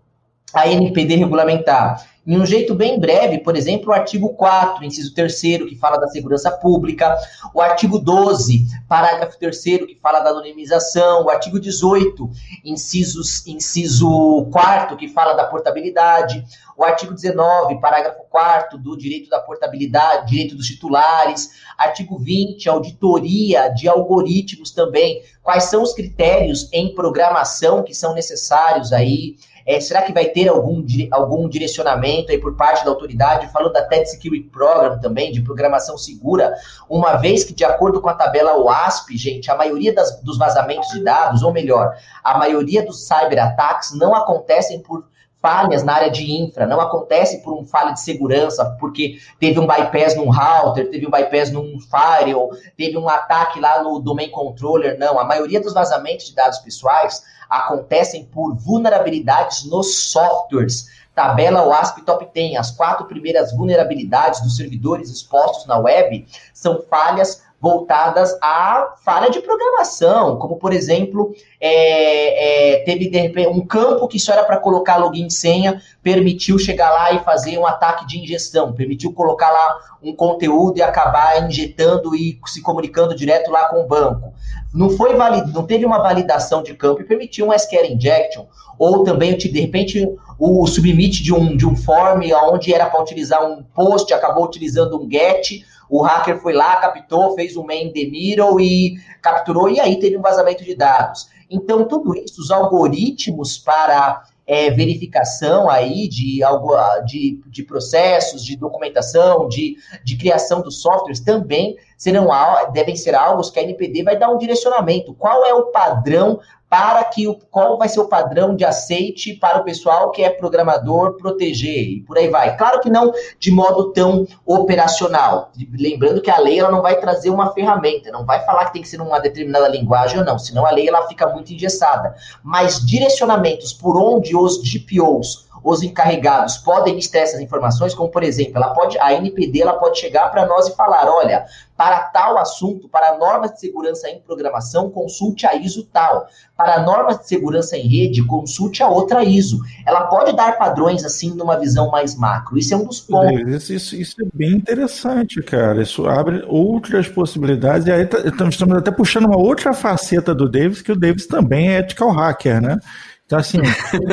[0.53, 2.07] a NPD regulamentar.
[2.27, 6.09] Em um jeito bem breve, por exemplo, o artigo 4, inciso 3 que fala da
[6.09, 7.17] segurança pública,
[7.55, 12.29] o artigo 12, parágrafo 3 que fala da anonimização, o artigo 18,
[12.65, 16.45] incisos, inciso 4 que fala da portabilidade,
[16.77, 23.69] o artigo 19, parágrafo 4 do direito da portabilidade, direito dos titulares, artigo 20, auditoria
[23.69, 30.03] de algoritmos também, quais são os critérios em programação que são necessários aí, é, será
[30.03, 34.49] que vai ter algum, algum direcionamento aí por parte da autoridade, falando da TED Security
[34.49, 36.55] Program também, de programação segura,
[36.89, 40.89] uma vez que, de acordo com a tabela OASP, gente, a maioria das, dos vazamentos
[40.91, 45.05] de dados, ou melhor, a maioria dos cyberataques não acontecem por
[45.47, 49.67] falhas na área de infra, não acontece por um falha de segurança, porque teve um
[49.67, 54.99] bypass num router, teve um bypass num firewall, teve um ataque lá no domain controller,
[54.99, 55.21] não.
[55.21, 60.89] A maioria dos vazamentos de dados pessoais acontecem por vulnerabilidades nos softwares.
[61.15, 62.57] Tabela OASP Top 10.
[62.59, 69.41] As quatro primeiras vulnerabilidades dos servidores expostos na web são falhas voltadas à falha de
[69.41, 74.97] programação, como por exemplo, é, é, teve de um campo que só era para colocar
[74.97, 79.79] login e senha, permitiu chegar lá e fazer um ataque de injeção, permitiu colocar lá
[80.03, 84.33] um conteúdo e acabar injetando e se comunicando direto lá com o banco.
[84.73, 88.45] Não foi valid, não teve uma validação de campo e permitiu um SQL injection,
[88.79, 90.07] ou também de repente
[90.39, 95.01] o submit de um, de um form onde era para utilizar um post, acabou utilizando
[95.01, 99.81] um get o hacker foi lá, captou, fez um man the middle e capturou, e
[99.81, 101.29] aí teve um vazamento de dados.
[101.51, 106.73] Então, tudo isso, os algoritmos para é, verificação aí de, algo,
[107.05, 112.29] de, de processos, de documentação, de, de criação dos softwares também serão
[112.73, 115.15] devem ser algo que a NPD vai dar um direcionamento.
[115.15, 116.39] Qual é o padrão
[116.77, 120.29] para que o qual vai ser o padrão de aceite para o pessoal que é
[120.29, 122.55] programador proteger e por aí vai.
[122.55, 125.53] Claro que não de modo tão operacional.
[125.73, 128.83] Lembrando que a lei ela não vai trazer uma ferramenta, não vai falar que tem
[128.83, 132.15] que ser uma determinada linguagem ou não, senão a lei ela fica muito engessada.
[132.43, 138.53] Mas direcionamentos por onde os GPOs os encarregados podem listar essas informações, como por exemplo,
[138.55, 141.45] ela pode, a NPD ela pode chegar para nós e falar, olha,
[141.77, 146.29] para tal assunto, para normas de segurança em programação, consulte a ISO tal.
[146.57, 149.59] Para normas de segurança em rede, consulte a outra ISO.
[149.85, 152.57] Ela pode dar padrões assim numa visão mais macro.
[152.57, 153.53] Isso é um dos pontos.
[153.53, 155.83] Isso, isso, isso é bem interessante, cara.
[155.83, 157.89] Isso abre outras possibilidades.
[157.89, 161.71] E aí tá, estamos até puxando uma outra faceta do Davis, que o Davis também
[161.71, 162.79] é ethical hacker, né?
[163.27, 163.59] Então, assim,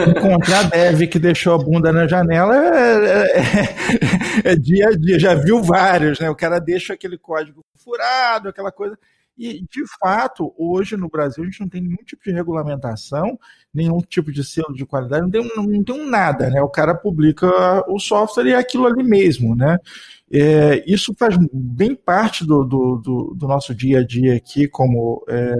[0.10, 3.30] encontrar dev que deixou a bunda na janela é, é,
[4.47, 5.19] é, é, dia a dia.
[5.19, 6.30] Já viu vários, né?
[6.32, 8.97] O cara deixa aquele código furado, aquela coisa.
[9.38, 13.38] E, de fato, hoje no Brasil, a gente não tem nenhum tipo de regulamentação,
[13.73, 16.62] nenhum tipo de selo de qualidade, não tem, não tem nada, né?
[16.62, 17.47] O cara publica
[17.88, 19.78] o software e é aquilo ali mesmo, né?
[20.36, 25.24] É, isso faz bem parte do, do, do, do, nosso dia a dia aqui, como
[25.30, 25.54] é,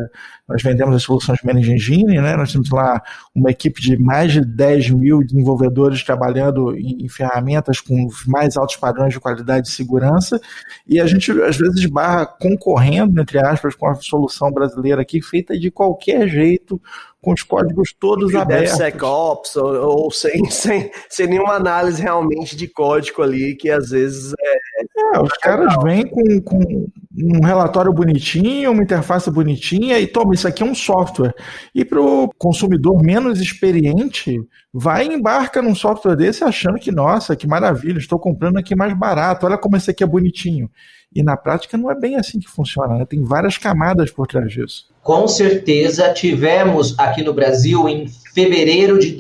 [0.49, 2.36] nós vendemos as soluções Manage Engine, né?
[2.36, 2.99] nós temos lá
[3.36, 8.57] uma equipe de mais de 10 mil desenvolvedores trabalhando em, em ferramentas com os mais
[8.57, 10.41] altos padrões de qualidade e segurança,
[10.88, 15.55] e a gente às vezes barra concorrendo, entre aspas, com a solução brasileira aqui, feita
[15.55, 16.81] de qualquer jeito,
[17.23, 18.77] com os códigos todos abertos.
[18.77, 24.33] DevSecOps, ou, ou sem, sem, sem nenhuma análise realmente de código ali, que às vezes
[24.38, 24.72] é.
[25.13, 30.47] É os caras vêm com, com um relatório bonitinho, uma interface bonitinha, e toma, isso
[30.47, 31.33] aqui é um software.
[31.73, 34.41] E para o consumidor menos experiente,
[34.73, 38.97] vai e embarca num software desse achando que, nossa, que maravilha, estou comprando aqui mais
[38.97, 40.69] barato, olha como esse aqui é bonitinho.
[41.15, 43.05] E na prática não é bem assim que funciona, né?
[43.05, 44.88] tem várias camadas por trás disso.
[45.03, 49.12] Com certeza tivemos aqui no Brasil em fevereiro de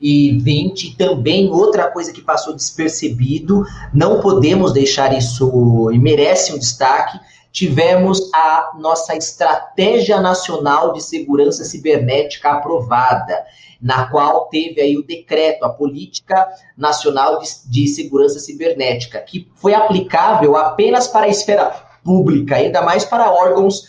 [0.00, 7.18] 2020 também outra coisa que passou despercebido, não podemos deixar isso e merece um destaque.
[7.52, 13.44] Tivemos a nossa Estratégia Nacional de Segurança Cibernética aprovada
[13.80, 19.74] na qual teve aí o decreto, a Política Nacional de, de Segurança Cibernética, que foi
[19.74, 21.66] aplicável apenas para a esfera
[22.02, 23.84] pública, ainda mais para órgãos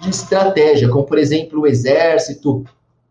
[0.00, 2.64] de estratégia, como por exemplo o Exército,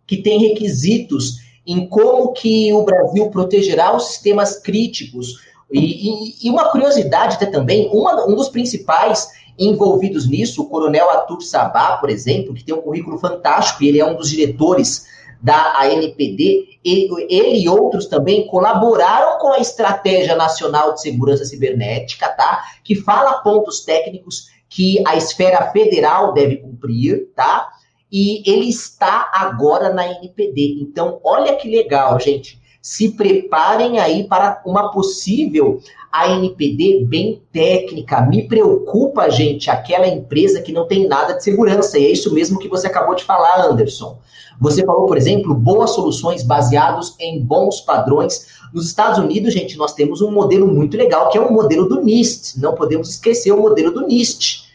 [0.05, 5.45] que tem requisitos em como que o Brasil protegerá os sistemas críticos.
[5.69, 9.27] E, e, e uma curiosidade até também, uma, um dos principais
[9.60, 13.99] envolvidos nisso, o coronel Atur Sabá, por exemplo, que tem um currículo fantástico, e ele
[13.99, 15.06] é um dos diretores
[15.41, 22.30] da ANPD, ele, ele e outros também colaboraram com a Estratégia Nacional de Segurança Cibernética,
[22.30, 22.63] tá?
[22.84, 27.67] Que fala pontos técnicos que a esfera federal deve cumprir, tá?
[28.11, 30.77] E ele está agora na NPD.
[30.81, 32.59] Então, olha que legal, gente.
[32.81, 38.21] Se preparem aí para uma possível ANPD bem técnica.
[38.21, 41.99] Me preocupa, gente, aquela empresa que não tem nada de segurança.
[41.99, 44.17] E é isso mesmo que você acabou de falar, Anderson.
[44.59, 48.47] Você falou, por exemplo, boas soluções baseados em bons padrões.
[48.73, 52.01] Nos Estados Unidos, gente, nós temos um modelo muito legal, que é o modelo do
[52.01, 52.59] NIST.
[52.59, 54.66] Não podemos esquecer o modelo do NIST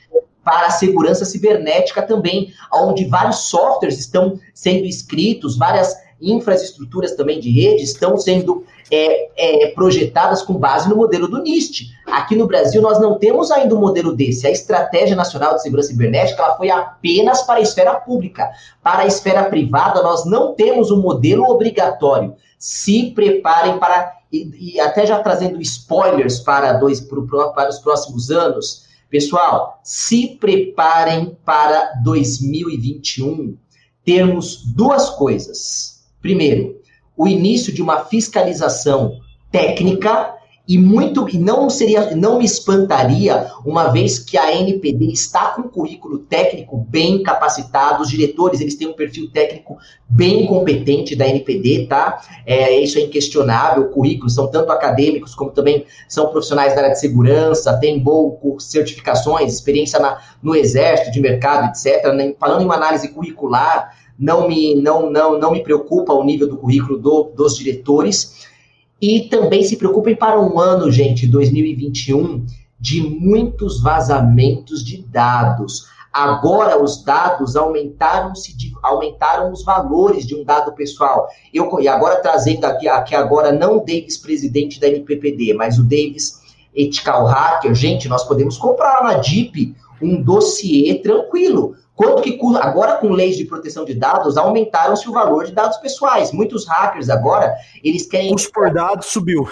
[0.44, 7.50] para a segurança cibernética também, onde vários softwares estão sendo escritos, várias infraestruturas também de
[7.50, 11.90] rede estão sendo é, é, projetadas com base no modelo do NIST.
[12.06, 14.46] Aqui no Brasil, nós não temos ainda um modelo desse.
[14.46, 18.50] A Estratégia Nacional de Segurança Cibernética ela foi apenas para a esfera pública.
[18.82, 22.34] Para a esfera privada, nós não temos um modelo obrigatório.
[22.58, 24.12] Se preparem para.
[24.30, 30.38] E, e até já trazendo spoilers para, dois, para, para os próximos anos, pessoal, se
[30.40, 33.58] preparem para 2021
[34.02, 36.02] termos duas coisas.
[36.22, 36.80] Primeiro,
[37.14, 39.20] o início de uma fiscalização
[39.50, 40.34] técnica
[40.66, 45.62] e muito e não seria não me espantaria uma vez que a NPD está com
[45.62, 49.76] um currículo técnico bem capacitado os diretores eles têm um perfil técnico
[50.08, 55.50] bem competente da NPD tá é, isso é inquestionável o currículo são tanto acadêmicos como
[55.50, 61.20] também são profissionais da área de segurança têm boas certificações experiência na, no exército de
[61.20, 62.04] mercado etc
[62.38, 66.56] falando em uma análise curricular não me, não, não, não me preocupa o nível do
[66.56, 68.46] currículo do, dos diretores.
[69.02, 72.46] E também se preocupem para um ano, gente, 2021,
[72.78, 75.86] de muitos vazamentos de dados.
[76.12, 81.26] Agora os dados aumentaram, se aumentaram os valores de um dado pessoal.
[81.52, 85.82] Eu, e agora trazendo aqui, aqui agora não o Davis, presidente da NPPD, mas o
[85.82, 86.40] Davis
[86.72, 91.74] Ethical Hacker, gente, nós podemos comprar na DIP um dossiê tranquilo.
[92.02, 96.32] Quanto que agora com leis de proteção de dados aumentaram-se o valor de dados pessoais.
[96.32, 98.32] Muitos hackers agora eles querem.
[98.32, 99.48] Custo por dados subiu.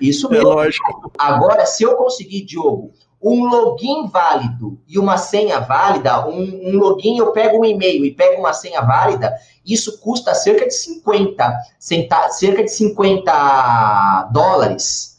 [0.00, 0.50] Isso é mesmo.
[0.50, 1.12] É lógico.
[1.18, 7.18] Agora, se eu conseguir, Diogo, um login válido e uma senha válida, um, um login
[7.18, 9.34] eu pego um e-mail e pego uma senha válida,
[9.66, 15.14] isso custa cerca de 50, centa, cerca de 50 dólares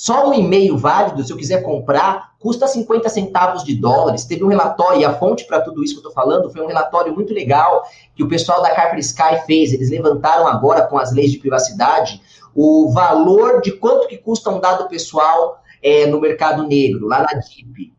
[0.00, 4.24] só um e-mail válido, se eu quiser comprar, custa 50 centavos de dólares.
[4.24, 6.66] Teve um relatório, e a fonte para tudo isso que eu estou falando foi um
[6.66, 7.84] relatório muito legal
[8.16, 9.72] que o pessoal da Carper Sky fez.
[9.72, 12.20] Eles levantaram agora com as leis de privacidade
[12.54, 17.38] o valor de quanto que custa um dado pessoal é, no mercado negro, lá na
[17.38, 17.92] DIP.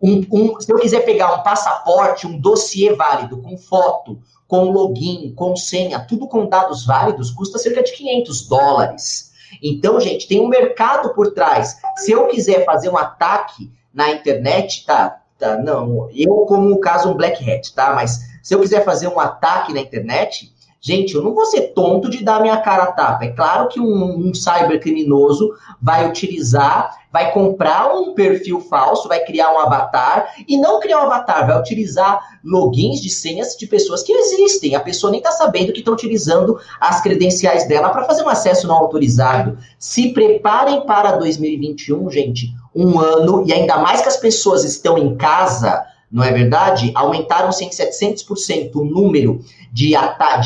[0.00, 5.34] Um, um, se eu quiser pegar um passaporte, um dossiê válido, com foto, com login,
[5.34, 9.32] com senha, tudo com dados válidos, custa cerca de 500 dólares.
[9.62, 11.76] Então, gente, tem um mercado por trás.
[11.96, 15.20] Se eu quiser fazer um ataque na internet, tá?
[15.38, 17.94] tá não, eu como caso um black hat, tá?
[17.94, 22.08] Mas se eu quiser fazer um ataque na internet, Gente, eu não vou ser tonto
[22.08, 23.24] de dar minha cara a tapa.
[23.24, 25.52] É claro que um, um cybercriminoso
[25.82, 31.02] vai utilizar, vai comprar um perfil falso, vai criar um avatar e não criar um
[31.02, 34.76] avatar, vai utilizar logins de senhas de pessoas que existem.
[34.76, 38.68] A pessoa nem está sabendo que estão utilizando as credenciais dela para fazer um acesso
[38.68, 39.58] não autorizado.
[39.80, 45.16] Se preparem para 2021, gente, um ano, e ainda mais que as pessoas estão em
[45.16, 46.90] casa não é verdade?
[46.94, 49.40] Aumentaram-se em 700% o número
[49.70, 49.92] de,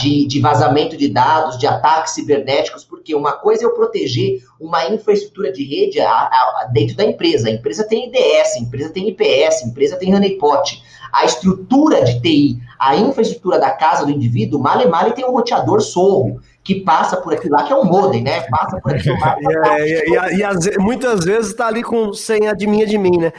[0.01, 4.89] de, de, vazamento de dados, de ataques cibernéticos, porque uma coisa é eu proteger uma
[4.89, 7.49] infraestrutura de rede a, a, dentro da empresa.
[7.49, 10.83] A empresa tem IDS, a empresa tem IPS, a empresa tem honeypot.
[11.13, 15.81] A estrutura de TI, a infraestrutura da casa do indivíduo, male male tem um roteador
[15.81, 18.43] sorro que passa por aquilo lá, que é um modem, né?
[18.43, 19.37] Passa por aquilo lá.
[19.79, 23.19] é, e, e, e as, muitas vezes está ali com senha de minha de mim,
[23.19, 23.33] né?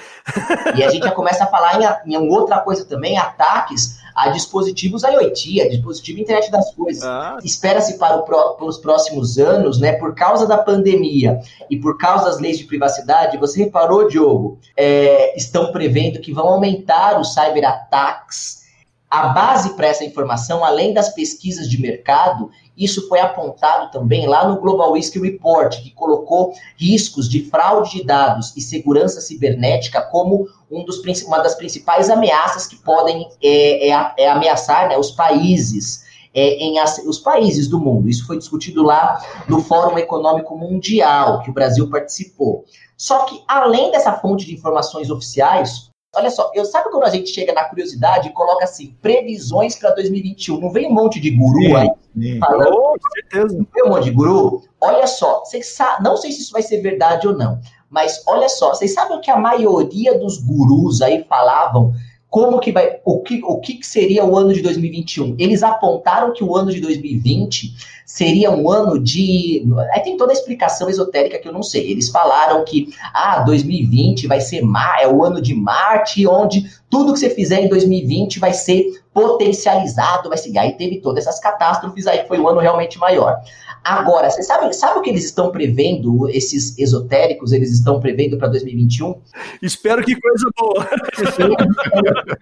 [0.76, 5.03] e a gente já começa a falar em, em outra coisa também, ataques a dispositivos
[5.03, 7.03] IoT, a dispositivo internet das coisas.
[7.03, 7.38] Ah.
[7.43, 9.93] Espera-se para, para os próximos anos, né?
[9.93, 14.59] Por causa da pandemia e por causa das leis de privacidade, você reparou, Diogo?
[14.78, 18.63] É, estão prevendo que vão aumentar os cyberataques.
[19.09, 24.47] A base para essa informação, além das pesquisas de mercado, isso foi apontado também lá
[24.47, 30.47] no Global Risk Report, que colocou riscos de fraude de dados e segurança cibernética como
[30.71, 36.03] um dos, uma das principais ameaças que podem é, é, é ameaçar né, os países.
[36.36, 38.09] É, em os países do mundo.
[38.09, 42.65] Isso foi discutido lá no Fórum Econômico Mundial, que o Brasil participou.
[42.97, 47.32] Só que, além dessa fonte de informações oficiais, Olha só, eu sabe quando a gente
[47.32, 51.59] chega na curiosidade e coloca assim, previsões para 2021, não vem um monte de guru
[51.59, 52.39] sim, aí sim.
[52.39, 52.72] falando?
[52.72, 53.57] Oh, certeza.
[53.57, 54.61] Não vem um monte de guru?
[54.80, 57.59] Olha só, vocês não sei se isso vai ser verdade ou não,
[57.89, 61.93] mas olha só, vocês sabem o que a maioria dos gurus aí falavam
[62.34, 65.36] como que vai, o que, o que seria o ano de 2021?
[65.38, 67.76] Eles apontaram que o ano de 2020
[68.08, 69.64] seria um ano de.
[69.94, 71.92] Aí tem toda a explicação esotérica que eu não sei.
[71.92, 74.64] Eles falaram que ah, 2020 vai ser
[75.00, 80.28] é o ano de Marte, onde tudo que você fizer em 2020 vai ser potencializado,
[80.28, 80.58] vai ser.
[80.58, 83.42] Aí teve todas essas catástrofes, aí foi um ano realmente maior.
[83.84, 88.48] Agora, você sabe, sabe o que eles estão prevendo, esses esotéricos, eles estão prevendo para
[88.48, 89.16] 2021?
[89.62, 90.88] Espero que coisa boa.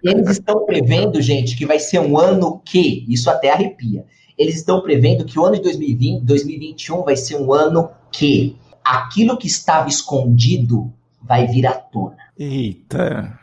[0.04, 4.06] Eles, estão prevendo, gente, que vai ser um ano que, isso até arrepia,
[4.38, 9.38] eles estão prevendo que o ano de 2020, 2021 vai ser um ano que aquilo
[9.38, 12.18] que estava escondido vai vir à tona.
[12.38, 13.40] Eita!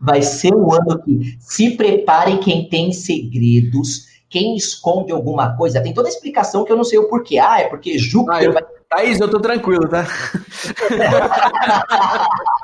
[0.00, 5.92] Vai ser um ano que se preparem quem tem segredos, quem esconde alguma coisa, tem
[5.92, 7.38] toda a explicação que eu não sei o porquê.
[7.38, 8.54] Ah, é porque Júpiter ah, eu...
[8.54, 10.06] vai Thaís, eu tô tranquilo, tá?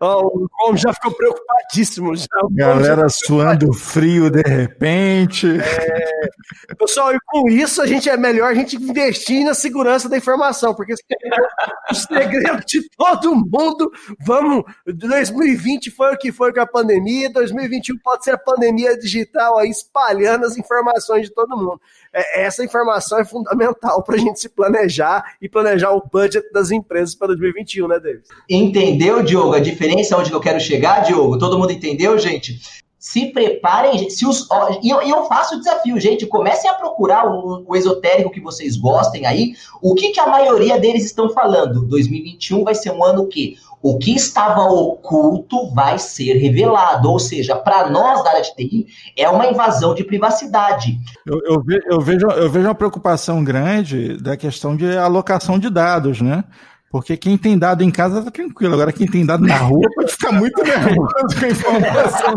[0.00, 2.14] oh, o Gomes já ficou preocupadíssimo.
[2.16, 2.26] Já.
[2.50, 3.08] Galera já...
[3.08, 5.46] suando frio de repente.
[5.46, 6.74] É...
[6.78, 10.74] Pessoal, e com isso a gente é melhor a gente investir na segurança da informação,
[10.74, 10.94] porque
[11.90, 13.90] o segredo de todo mundo.
[14.20, 19.58] Vamos, 2020 foi o que foi com a pandemia, 2021 pode ser a pandemia digital
[19.58, 21.80] aí espalhando as informações de todo mundo.
[22.12, 26.70] É, essa informação é fundamental para a gente se planejar e planejar o budget das
[26.70, 28.24] empresas para 2021, né, David?
[28.48, 29.54] Entendeu, Diogo?
[29.54, 31.38] A diferença onde eu quero chegar, Diogo?
[31.38, 32.58] Todo mundo entendeu, gente?
[32.98, 34.48] se preparem, se os,
[34.82, 38.76] e eu, eu, faço o desafio, gente, comecem a procurar o, o, esotérico que vocês
[38.76, 41.86] gostem aí, o que, que a maioria deles estão falando?
[41.86, 47.54] 2021 vai ser um ano que o que estava oculto vai ser revelado, ou seja,
[47.54, 48.86] para nós da área de TI
[49.16, 50.98] é uma invasão de privacidade.
[51.24, 55.70] Eu, eu, ve, eu, vejo, eu vejo uma preocupação grande da questão de alocação de
[55.70, 56.42] dados, né?
[56.90, 58.74] Porque quem tem dado em casa tá tranquilo.
[58.74, 62.34] Agora quem tem dado na rua pode ficar muito nervoso com a informação.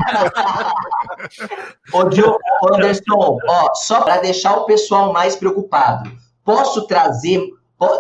[1.94, 2.40] Ô, Diogo,
[2.74, 6.12] Anderson, ó, só para deixar o pessoal mais preocupado,
[6.44, 7.42] posso trazer,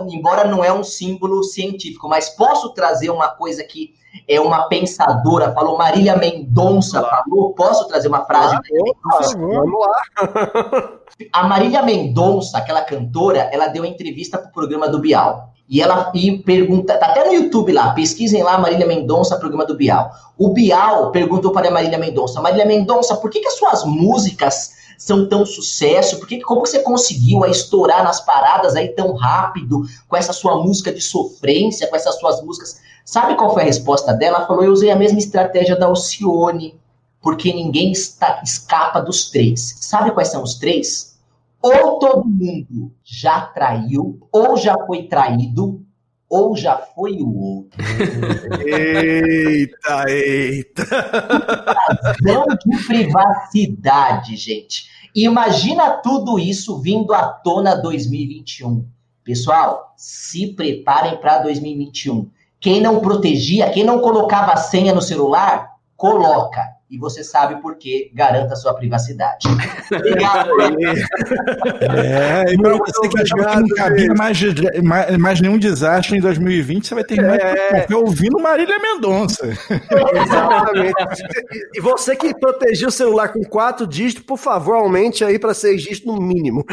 [0.09, 3.93] embora não é um símbolo científico, mas posso trazer uma coisa que
[4.27, 8.55] é uma pensadora, falou Marília Mendonça, falou, posso trazer uma frase?
[8.55, 10.91] Ah, vamos lá.
[11.31, 15.53] A Marília Mendonça, aquela cantora, ela deu uma entrevista para o programa do Bial.
[15.71, 19.73] E ela e pergunta, tá até no YouTube lá, pesquisem lá Marília Mendonça, programa do
[19.73, 20.11] Bial.
[20.37, 25.29] O Bial perguntou para Marília Mendonça, Marília Mendonça, por que, que as suas músicas são
[25.29, 26.19] tão sucesso?
[26.19, 30.61] Por que, como você conseguiu a estourar nas paradas aí tão rápido, com essa sua
[30.61, 32.81] música de sofrência, com essas suas músicas?
[33.05, 34.39] Sabe qual foi a resposta dela?
[34.39, 36.77] Ela falou, eu usei a mesma estratégia da Alcione,
[37.21, 39.77] porque ninguém está, escapa dos três.
[39.79, 41.10] Sabe quais são os três?
[41.61, 45.85] Ou todo mundo já traiu, ou já foi traído,
[46.29, 47.77] ou já foi o outro.
[48.65, 50.83] eita, eita.
[52.21, 54.89] Invasão de privacidade, gente.
[55.13, 58.85] Imagina tudo isso vindo à tona 2021.
[59.23, 62.29] Pessoal, se preparem para 2021.
[62.61, 67.77] Quem não protegia, quem não colocava a senha no celular, coloca e você sabe por
[67.77, 69.47] que garanta a sua privacidade.
[69.95, 70.49] Obrigado.
[71.97, 74.37] é, e para você que achava que não cabia mais,
[74.83, 77.87] mais, mais, nenhum desastre em 2020, você vai terminar é.
[77.95, 79.47] ouvindo Marília Mendonça.
[79.47, 80.91] Exatamente.
[81.73, 85.81] E você que protegeu o celular com quatro dígitos, por favor, aumente aí para seis
[85.81, 86.65] dígitos no mínimo.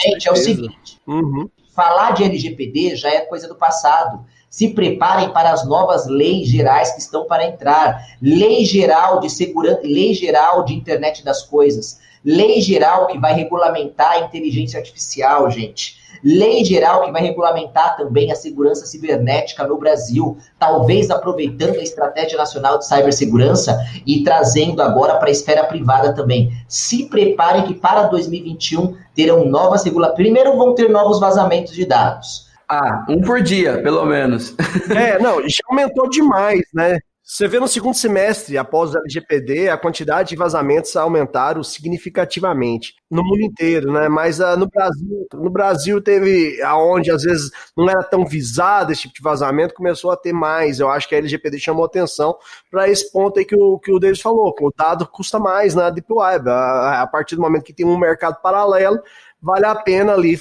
[0.00, 1.00] Gente, é o seguinte.
[1.06, 1.48] Uhum.
[1.74, 4.24] Falar de LGPD já é coisa do passado.
[4.48, 8.06] Se preparem para as novas leis gerais que estão para entrar.
[8.22, 14.12] Lei geral de segurança, lei geral de internet das coisas, lei geral que vai regulamentar
[14.12, 15.96] a inteligência artificial, gente.
[16.24, 22.38] Lei geral que vai regulamentar também a segurança cibernética no Brasil, talvez aproveitando a estratégia
[22.38, 26.50] nacional de cibersegurança e trazendo agora para a esfera privada também.
[26.66, 30.16] Se preparem que para 2021 terão novas regulações.
[30.16, 32.45] Primeiro vão ter novos vazamentos de dados.
[32.68, 34.54] Ah, um por dia, pelo menos.
[34.90, 36.98] É, não, já aumentou demais, né?
[37.28, 43.20] Você vê no segundo semestre, após o LGPD, a quantidade de vazamentos aumentaram significativamente no
[43.24, 44.08] mundo inteiro, né?
[44.08, 49.02] Mas uh, no Brasil, no Brasil teve aonde às vezes não era tão visado esse
[49.02, 50.78] tipo de vazamento, começou a ter mais.
[50.78, 52.36] Eu acho que a LGPD chamou atenção
[52.70, 55.90] para esse ponto aí que o que o David falou, o dado custa mais na
[55.90, 56.48] Deep Web.
[56.48, 59.00] A, a partir do momento que tem um mercado paralelo,
[59.46, 60.36] vale a pena ali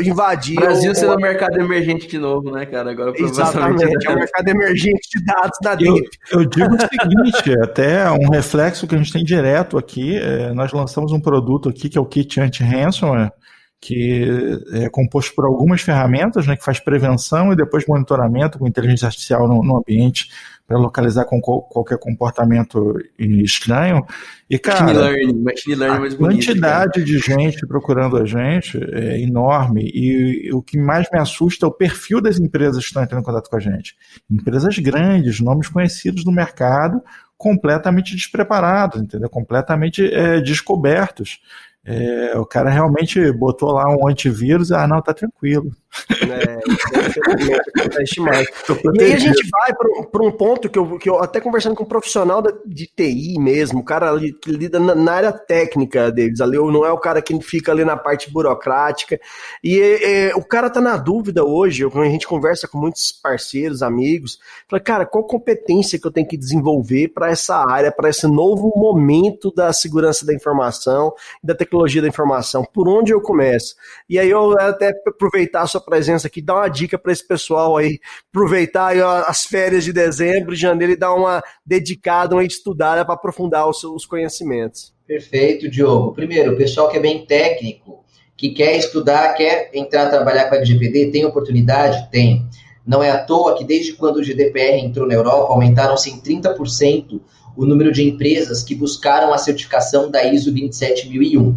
[0.00, 0.56] invadir.
[0.56, 2.90] Brasil sendo um mercado emergente de novo, né, cara?
[2.90, 6.08] Agora Exatamente, é um mercado emergente de dados da DIP.
[6.32, 10.54] Eu, eu digo o seguinte, até um reflexo que a gente tem direto aqui, é,
[10.54, 13.30] nós lançamos um produto aqui que é o Kit Anti-Ransomware,
[13.78, 14.26] que
[14.72, 19.46] é composto por algumas ferramentas, né, que faz prevenção e depois monitoramento com inteligência artificial
[19.46, 20.30] no, no ambiente
[20.70, 24.06] para localizar com qualquer comportamento estranho.
[24.48, 29.20] E, cara, machine learning, machine learning a mais quantidade de gente procurando a gente é
[29.20, 29.90] enorme.
[29.92, 33.22] E, e o que mais me assusta é o perfil das empresas que estão entrando
[33.22, 33.96] em contato com a gente.
[34.30, 37.02] Empresas grandes, nomes conhecidos do mercado,
[37.36, 39.28] completamente despreparados, entendeu?
[39.28, 41.40] Completamente é, descobertos.
[41.84, 45.70] É, o cara realmente botou lá um antivírus e, ah, não, tá tranquilo.
[46.10, 48.46] É, acontece mais.
[48.94, 49.72] E aí a gente vai
[50.10, 53.80] para um ponto que eu, que eu, até conversando com um profissional de TI mesmo,
[53.80, 57.20] o cara ali, que lida na, na, área técnica deles, ali, não é o cara
[57.20, 59.18] que fica ali na parte burocrática.
[59.64, 63.82] E é, o cara tá na dúvida hoje, quando a gente conversa com muitos parceiros,
[63.82, 68.26] amigos, fala, cara, qual competência que eu tenho que desenvolver para essa área, para esse
[68.26, 71.12] novo momento da segurança da informação,
[71.42, 71.69] da tecnologia
[72.02, 72.64] da informação?
[72.64, 73.74] Por onde eu começo?
[74.08, 77.76] E aí eu até aproveitar a sua presença aqui, dar uma dica para esse pessoal
[77.76, 77.98] aí,
[78.28, 83.68] aproveitar aí as férias de dezembro, janeiro e dar uma dedicada, uma estudada para aprofundar
[83.68, 84.92] os seus conhecimentos.
[85.06, 86.12] Perfeito, Diogo.
[86.12, 88.04] Primeiro, o pessoal que é bem técnico,
[88.36, 92.10] que quer estudar, quer entrar trabalhar com a LGPD, tem oportunidade?
[92.10, 92.46] Tem.
[92.86, 97.20] Não é à toa que desde quando o GDPR entrou na Europa, aumentaram-se em 30%
[97.60, 101.54] o número de empresas que buscaram a certificação da ISO 27001.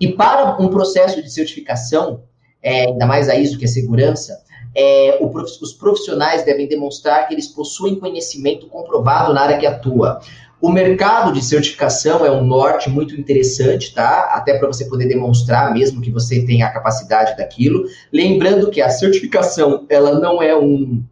[0.00, 2.22] E para um processo de certificação,
[2.62, 4.40] é, ainda mais a ISO, que é segurança,
[4.76, 10.20] é, o, os profissionais devem demonstrar que eles possuem conhecimento comprovado na área que atua.
[10.60, 14.30] O mercado de certificação é um norte muito interessante, tá?
[14.32, 17.86] Até para você poder demonstrar mesmo que você tem a capacidade daquilo.
[18.12, 21.02] Lembrando que a certificação, ela não é um,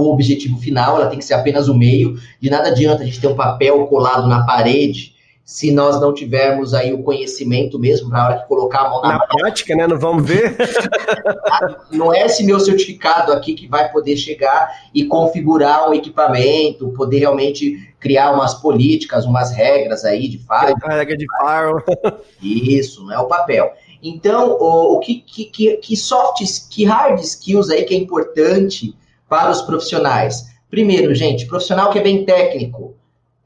[0.00, 2.18] um objetivo final, ela tem que ser apenas o meio.
[2.40, 5.16] De nada adianta a gente ter um papel colado na parede
[5.46, 9.00] se nós não tivermos aí o conhecimento mesmo para a hora que colocar a mão
[9.00, 9.86] na, na prática, né?
[9.86, 10.56] Não vamos ver.
[11.92, 17.20] não é esse meu certificado aqui que vai poder chegar e configurar um equipamento, poder
[17.20, 20.98] realmente criar umas políticas, umas regras aí de firewall.
[20.98, 22.20] Regra de firewall.
[22.42, 23.72] Isso, não é o papel.
[24.02, 28.96] Então, o, o que, que, que soft, que hard skills aí que é importante
[29.28, 30.46] para os profissionais?
[30.70, 32.96] Primeiro, gente, profissional que é bem técnico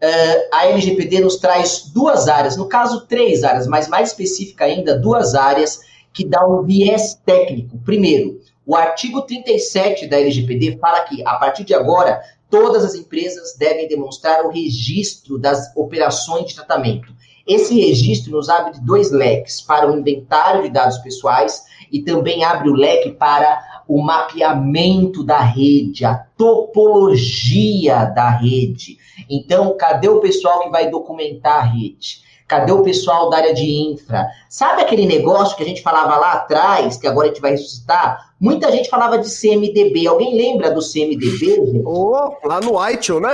[0.02, 4.98] Uh, a LGPD nos traz duas áreas, no caso, três áreas, mas mais específica ainda,
[4.98, 7.78] duas áreas que dão um viés técnico.
[7.84, 13.54] Primeiro, o artigo 37 da LGPD fala que, a partir de agora, todas as empresas
[13.58, 17.12] devem demonstrar o registro das operações de tratamento.
[17.46, 21.62] Esse registro nos abre dois leques para o inventário de dados pessoais
[21.92, 28.96] e também abre o leque para o mapeamento da rede, a topologia da rede.
[29.28, 32.22] Então, cadê o pessoal que vai documentar a rede?
[32.46, 34.28] Cadê o pessoal da área de infra?
[34.48, 38.32] Sabe aquele negócio que a gente falava lá atrás, que agora a gente vai ressuscitar?
[38.38, 40.06] Muita gente falava de CMDB.
[40.06, 41.82] Alguém lembra do CMDB?
[41.84, 43.32] Oh, lá no ITIL, né?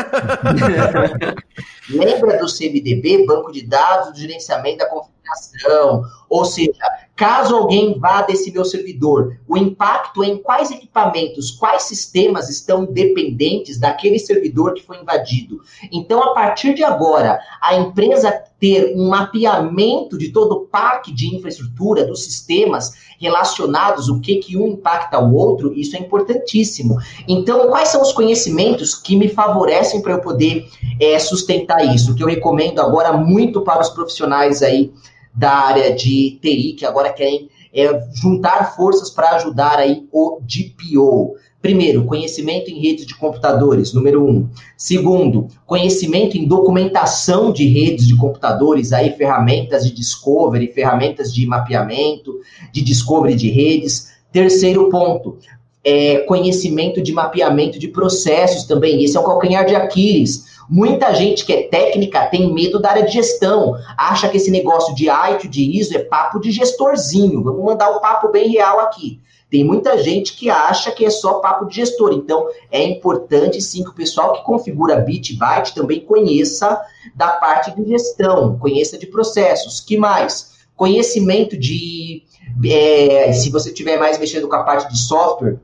[1.90, 6.02] Lembra do CMDB, Banco de Dados do Gerenciamento da Configuração?
[6.30, 6.72] Ou seja,
[7.16, 12.84] caso alguém invada esse meu servidor, o impacto é em quais equipamentos, quais sistemas estão
[12.84, 15.60] dependentes daquele servidor que foi invadido.
[15.90, 21.34] Então, a partir de agora, a empresa ter um mapeamento de todo o parque de
[21.34, 26.98] infraestrutura, dos sistemas relacionados, o que, que um impacta o outro, isso é importantíssimo.
[27.26, 30.68] Então, quais são os conhecimentos que me favorecem para eu poder
[31.00, 32.14] é, sustentar isso?
[32.14, 34.92] Que eu recomendo agora muito para os profissionais aí
[35.36, 41.34] da área de TI, que agora querem é, juntar forças para ajudar aí o DPO.
[41.60, 44.48] Primeiro, conhecimento em redes de computadores, número um.
[44.76, 52.38] Segundo, conhecimento em documentação de redes de computadores, aí ferramentas de discovery, ferramentas de mapeamento,
[52.72, 54.14] de discovery de redes.
[54.32, 55.38] Terceiro ponto,
[55.86, 59.04] é, conhecimento de mapeamento de processos também.
[59.04, 63.04] Esse é um calcanhar de Aquiles Muita gente que é técnica tem medo da área
[63.04, 67.42] de gestão, acha que esse negócio de ITIL, de ISO é papo de gestorzinho.
[67.42, 69.20] Vamos mandar o papo bem real aqui.
[69.48, 72.12] Tem muita gente que acha que é só papo de gestor.
[72.12, 76.82] Então, é importante sim que o pessoal que configura Bit Byte também conheça
[77.14, 79.78] da parte de gestão, conheça de processos.
[79.78, 80.56] Que mais?
[80.74, 82.24] Conhecimento de.
[82.68, 85.58] É, se você estiver mais mexendo com a parte de software,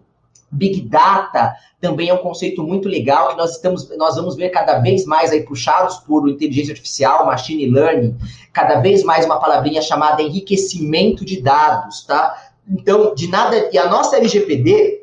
[0.52, 4.78] Big Data também é um conceito muito legal que nós estamos, nós vamos ver cada
[4.78, 8.16] vez mais aí puxados por inteligência artificial, machine learning,
[8.52, 12.50] cada vez mais uma palavrinha chamada enriquecimento de dados, tá?
[12.68, 15.00] Então, de nada, e a nossa LGPD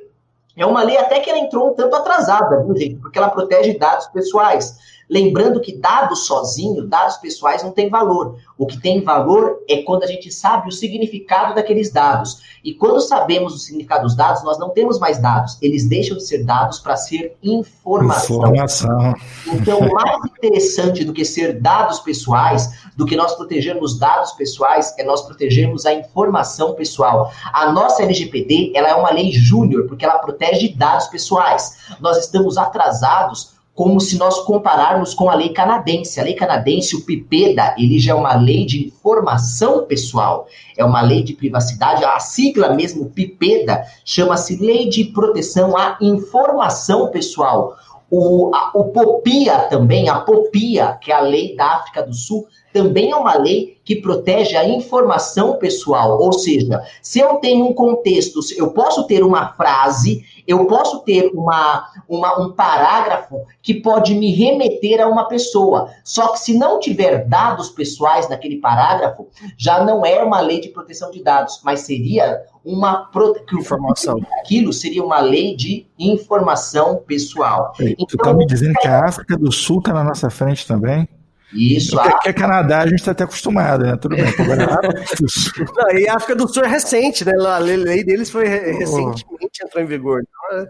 [0.55, 2.95] é uma lei até que ela entrou um tanto atrasada, viu, gente?
[2.97, 4.77] Porque ela protege dados pessoais.
[5.09, 8.37] Lembrando que dados sozinhos, dados pessoais, não tem valor.
[8.55, 12.41] O que tem valor é quando a gente sabe o significado daqueles dados.
[12.63, 15.57] E quando sabemos o significado dos dados, nós não temos mais dados.
[15.61, 18.37] Eles deixam de ser dados para ser informação.
[18.37, 19.15] Informação.
[19.47, 25.03] Então, mais interessante do que ser dados pessoais, do que nós protegermos dados pessoais, é
[25.03, 27.31] nós protegermos a informação pessoal.
[27.51, 31.77] A nossa LGPD, ela é uma lei júnior, porque ela protege dados pessoais.
[31.99, 36.19] Nós estamos atrasados como se nós compararmos com a lei canadense.
[36.19, 41.01] A lei canadense, o PIPEDA, ele já é uma lei de informação pessoal, é uma
[41.01, 47.73] lei de privacidade, a sigla mesmo PIPEDA chama-se Lei de Proteção à Informação Pessoal.
[48.11, 52.49] O, a, o POPIA também, a POPIA, que é a lei da África do Sul,
[52.73, 56.21] também é uma lei que protege a informação pessoal.
[56.21, 61.31] Ou seja, se eu tenho um contexto, eu posso ter uma frase, eu posso ter
[61.33, 65.89] uma, uma, um parágrafo que pode me remeter a uma pessoa.
[66.03, 70.69] Só que se não tiver dados pessoais naquele parágrafo, já não é uma lei de
[70.69, 73.43] proteção de dados, mas seria uma prote...
[73.55, 74.19] informação.
[74.39, 77.73] Aquilo seria uma lei de informação pessoal.
[77.79, 80.67] Ei, então, tu tá me dizendo que a África do Sul está na nossa frente
[80.67, 81.07] também?
[81.53, 81.95] Isso.
[81.95, 82.33] Porque a...
[82.33, 83.97] Canadá a gente está até acostumado, né?
[83.97, 84.25] Tudo bem.
[85.75, 87.33] Não, e a África do Sul é recente, né?
[87.33, 90.21] A lei deles foi recentemente entrou em vigor.
[90.21, 90.65] Então, é...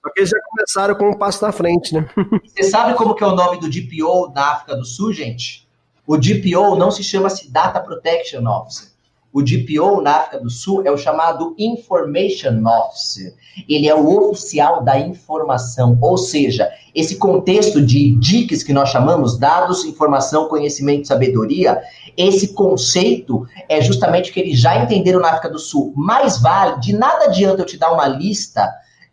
[0.00, 2.08] Só que eles já começaram com um passo na frente, né?
[2.46, 5.68] Você sabe como que é o nome do DPO da África do Sul, gente?
[6.06, 8.88] O DPO não se chama-se Data Protection Officer.
[9.32, 13.34] O DPO na África do Sul é o chamado Information Officer.
[13.68, 19.38] Ele é o oficial da informação, ou seja, esse contexto de DICs que nós chamamos,
[19.38, 21.78] dados, informação, conhecimento, sabedoria,
[22.16, 25.92] esse conceito é justamente o que eles já entenderam na África do Sul.
[25.94, 28.66] Mais vale, de nada adianta eu te dar uma lista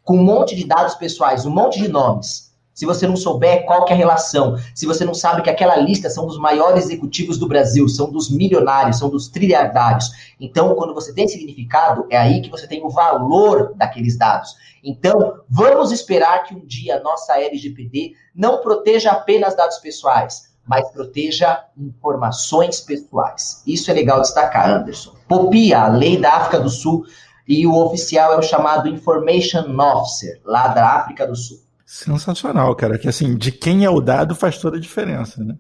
[0.04, 2.45] com um monte de dados pessoais, um monte de nomes
[2.76, 6.10] se você não souber qual é a relação, se você não sabe que aquela lista
[6.10, 10.12] são dos maiores executivos do Brasil, são dos milionários, são dos trilhardários.
[10.42, 14.54] Então, quando você tem significado, é aí que você tem o valor daqueles dados.
[14.84, 20.92] Então, vamos esperar que um dia a nossa LGPD não proteja apenas dados pessoais, mas
[20.92, 23.64] proteja informações pessoais.
[23.66, 25.14] Isso é legal destacar, Anderson.
[25.30, 27.06] POPIA, a lei da África do Sul,
[27.48, 31.65] e o oficial é o chamado Information Officer, lá da África do Sul.
[31.96, 32.98] Sensacional, cara.
[32.98, 35.56] Que assim, de quem é o dado faz toda a diferença, né?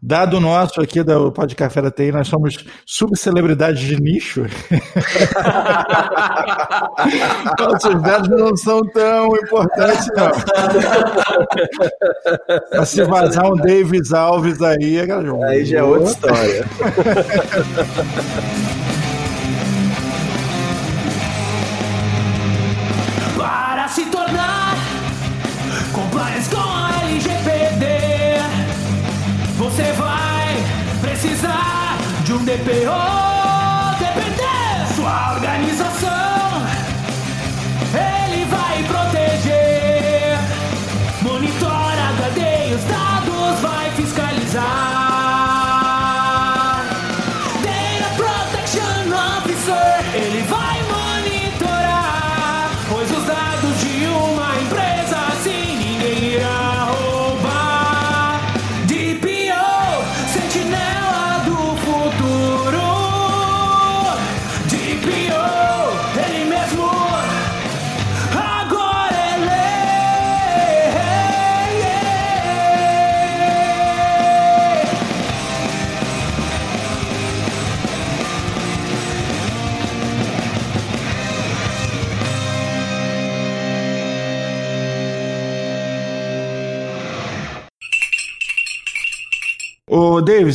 [0.00, 4.46] Dado nosso aqui do Pod Café da TI, nós somos subcelebridades de nicho.
[7.58, 10.30] Nossos dados não são tão importantes, não.
[12.70, 15.48] Pra se vazar um Davis Alves aí, galera.
[15.48, 16.64] Aí já é outra história.
[32.44, 33.98] DPO.
[33.98, 36.09] Depender sua organização,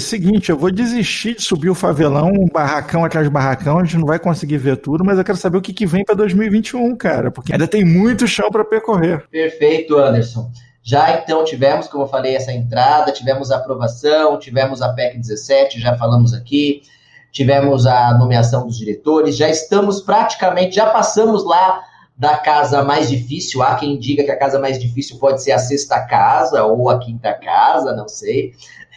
[0.06, 3.98] seguinte, eu vou desistir de subir o favelão, um barracão atrás de barracão, a gente
[3.98, 6.96] não vai conseguir ver tudo, mas eu quero saber o que, que vem para 2021,
[6.96, 9.28] cara, porque ainda tem muito chão para percorrer.
[9.30, 10.52] Perfeito, Anderson.
[10.84, 15.80] Já então tivemos, como eu falei, essa entrada, tivemos a aprovação, tivemos a PEC 17,
[15.80, 16.84] já falamos aqui,
[17.32, 21.82] tivemos a nomeação dos diretores, já estamos praticamente, já passamos lá
[22.18, 23.62] da casa mais difícil.
[23.62, 27.00] Há quem diga que a casa mais difícil pode ser a sexta casa ou a
[27.00, 28.54] quinta casa, não sei.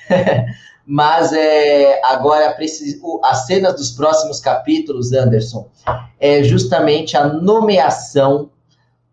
[0.90, 5.68] Mas é, agora preciso, as cenas dos próximos capítulos, Anderson,
[6.18, 8.48] é justamente a nomeação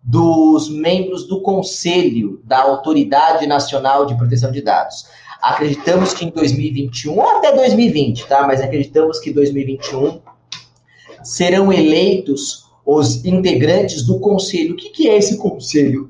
[0.01, 5.05] dos membros do Conselho da Autoridade Nacional de Proteção de Dados.
[5.41, 8.47] Acreditamos que em 2021 ou até 2020, tá?
[8.47, 10.21] Mas acreditamos que em 2021
[11.25, 14.75] serão eleitos os integrantes do conselho.
[14.75, 16.09] O que, que é esse conselho?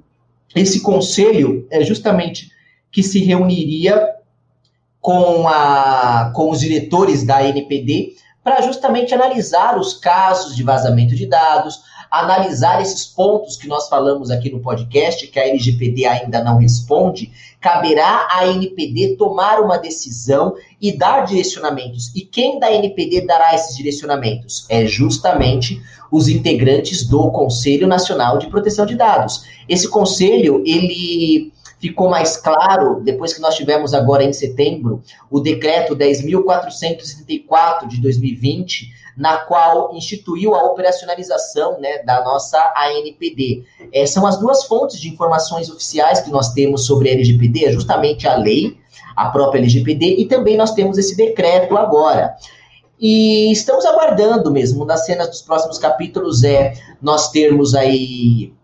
[0.55, 2.51] Esse conselho é justamente
[2.91, 4.14] que se reuniria
[5.05, 11.27] com, a, com os diretores da NPD para justamente analisar os casos de vazamento de
[11.27, 11.79] dados,
[12.09, 17.31] analisar esses pontos que nós falamos aqui no podcast, que a LGPD ainda não responde,
[17.61, 22.11] caberá à NPD tomar uma decisão e dar direcionamentos.
[22.15, 24.65] E quem da NPD dará esses direcionamentos?
[24.69, 25.79] É justamente
[26.11, 29.43] os integrantes do Conselho Nacional de Proteção de Dados.
[29.69, 31.53] Esse conselho, ele
[31.89, 38.89] ficou mais claro depois que nós tivemos agora em setembro o decreto 10.474 de 2020,
[39.15, 43.63] na qual instituiu a operacionalização né, da nossa ANPD.
[43.93, 47.71] É, são as duas fontes de informações oficiais que nós temos sobre a LGPD, é
[47.71, 48.77] justamente a lei,
[49.15, 52.35] a própria LGPD, e também nós temos esse decreto agora.
[52.99, 58.54] E estamos aguardando mesmo, das cenas dos próximos capítulos é nós termos aí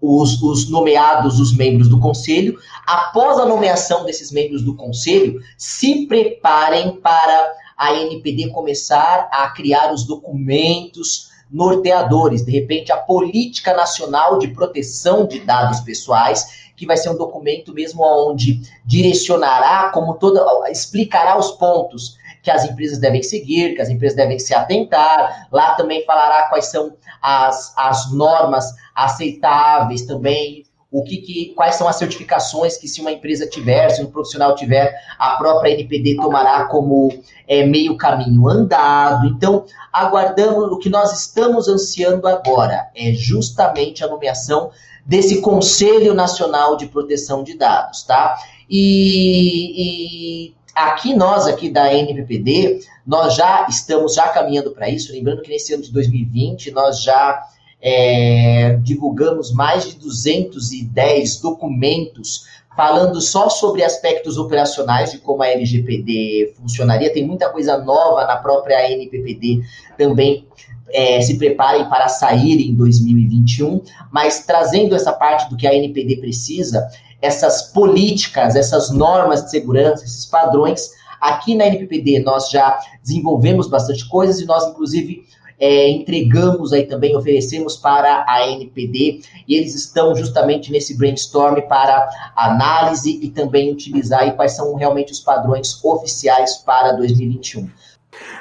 [0.00, 2.58] os, os, nomeados, os membros do conselho.
[2.86, 9.92] Após a nomeação desses membros do conselho, se preparem para a NPD começar a criar
[9.92, 16.96] os documentos norteadores, de repente a Política Nacional de Proteção de Dados Pessoais, que vai
[16.96, 23.22] ser um documento mesmo onde direcionará como toda explicará os pontos que as empresas devem
[23.22, 25.48] seguir, que as empresas devem se atentar.
[25.50, 28.64] Lá também falará quais são as, as normas
[28.94, 34.02] aceitáveis também, o que, que, quais são as certificações que se uma empresa tiver, se
[34.02, 37.10] um profissional tiver, a própria NPD tomará como
[37.46, 39.26] é, meio caminho andado.
[39.26, 44.70] Então, aguardamos o que nós estamos ansiando agora é justamente a nomeação
[45.04, 48.36] desse Conselho Nacional de Proteção de Dados, tá?
[48.68, 50.54] E, e
[50.86, 55.72] aqui nós aqui da NPPD, nós já estamos já caminhando para isso, lembrando que nesse
[55.74, 57.42] ano de 2020 nós já
[57.80, 66.54] é, divulgamos mais de 210 documentos falando só sobre aspectos operacionais de como a LGPD
[66.54, 67.12] funcionaria.
[67.12, 69.62] Tem muita coisa nova na própria NPPD
[69.96, 70.46] também.
[70.90, 76.16] É, se preparem para sair em 2021, mas trazendo essa parte do que a NPD
[76.16, 76.88] precisa,
[77.20, 80.90] essas políticas, essas normas de segurança, esses padrões.
[81.20, 85.26] Aqui na NPPD nós já desenvolvemos bastante coisas e nós, inclusive,
[85.58, 92.08] é, entregamos aí também, oferecemos para a NPD, e eles estão justamente nesse brainstorm para
[92.36, 97.68] análise e também utilizar aí quais são realmente os padrões oficiais para 2021.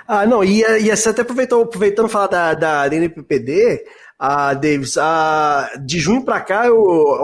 [0.07, 3.83] Ah, não, e, e até aproveitou, aproveitando falar da, da NPPD,
[4.19, 6.77] ah, Davis, ah, de junho para cá eu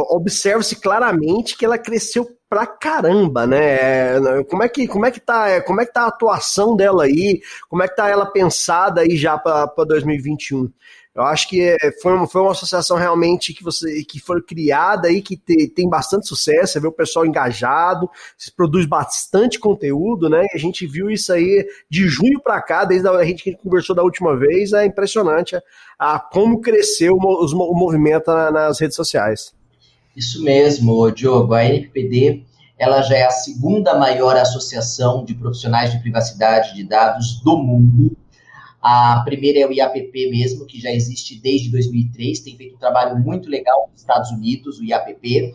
[0.10, 4.20] observo-se claramente que ela cresceu pra caramba, né?
[4.50, 7.42] Como é que como é que tá, como é que tá a atuação dela aí?
[7.68, 10.72] Como é que tá ela pensada aí já para 2021?
[11.16, 15.08] Eu acho que é, foi, uma, foi uma associação realmente que você que foi criada
[15.08, 20.28] aí, que te, tem bastante sucesso, você vê o pessoal engajado, se produz bastante conteúdo,
[20.28, 20.44] né?
[20.52, 23.96] E a gente viu isso aí de junho para cá, desde a gente que conversou
[23.96, 25.62] da última vez, é impressionante a,
[26.16, 29.54] a como cresceu o, o movimento nas redes sociais.
[30.16, 31.54] Isso mesmo, Diogo.
[31.54, 32.44] A NPD
[32.78, 38.18] ela já é a segunda maior associação de profissionais de privacidade de dados do mundo.
[38.84, 43.18] A primeira é o IAPP mesmo, que já existe desde 2003, tem feito um trabalho
[43.18, 45.54] muito legal nos Estados Unidos, o IAPP.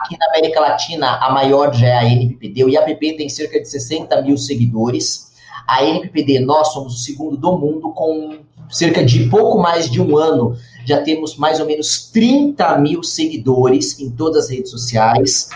[0.00, 2.64] Aqui na América Latina, a maior já é a NPPD.
[2.64, 5.32] O IAPP tem cerca de 60 mil seguidores.
[5.68, 10.18] A NPPD, nós somos o segundo do mundo, com cerca de pouco mais de um
[10.18, 10.56] ano.
[10.84, 15.48] Já temos mais ou menos 30 mil seguidores em todas as redes sociais.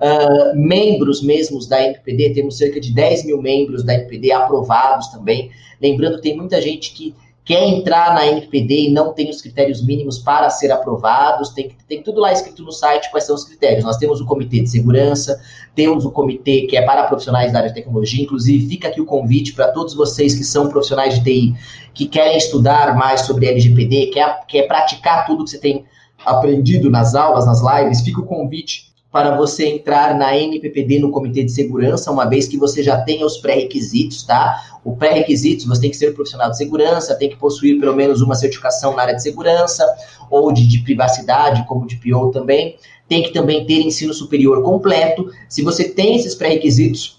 [0.00, 5.50] Uh, membros mesmos da NPD, temos cerca de 10 mil membros da NPD aprovados também.
[5.80, 7.14] Lembrando, tem muita gente que
[7.46, 12.02] quer entrar na NPD e não tem os critérios mínimos para ser aprovados, tem, tem
[12.02, 13.84] tudo lá escrito no site quais são os critérios.
[13.84, 15.40] Nós temos o comitê de segurança,
[15.72, 19.06] temos o comitê que é para profissionais da área de tecnologia, inclusive fica aqui o
[19.06, 21.54] convite para todos vocês que são profissionais de TI,
[21.94, 25.84] que querem estudar mais sobre LGPD, quer, quer praticar tudo que você tem
[26.24, 31.42] aprendido nas aulas, nas lives, fica o convite para você entrar na NPPD no Comitê
[31.42, 34.78] de Segurança, uma vez que você já tenha os pré-requisitos, tá?
[34.84, 38.34] O pré-requisitos, você tem que ser profissional de segurança, tem que possuir pelo menos uma
[38.34, 39.86] certificação na área de segurança,
[40.30, 42.76] ou de, de privacidade, como de PO também.
[43.08, 45.30] Tem que também ter ensino superior completo.
[45.48, 47.18] Se você tem esses pré-requisitos,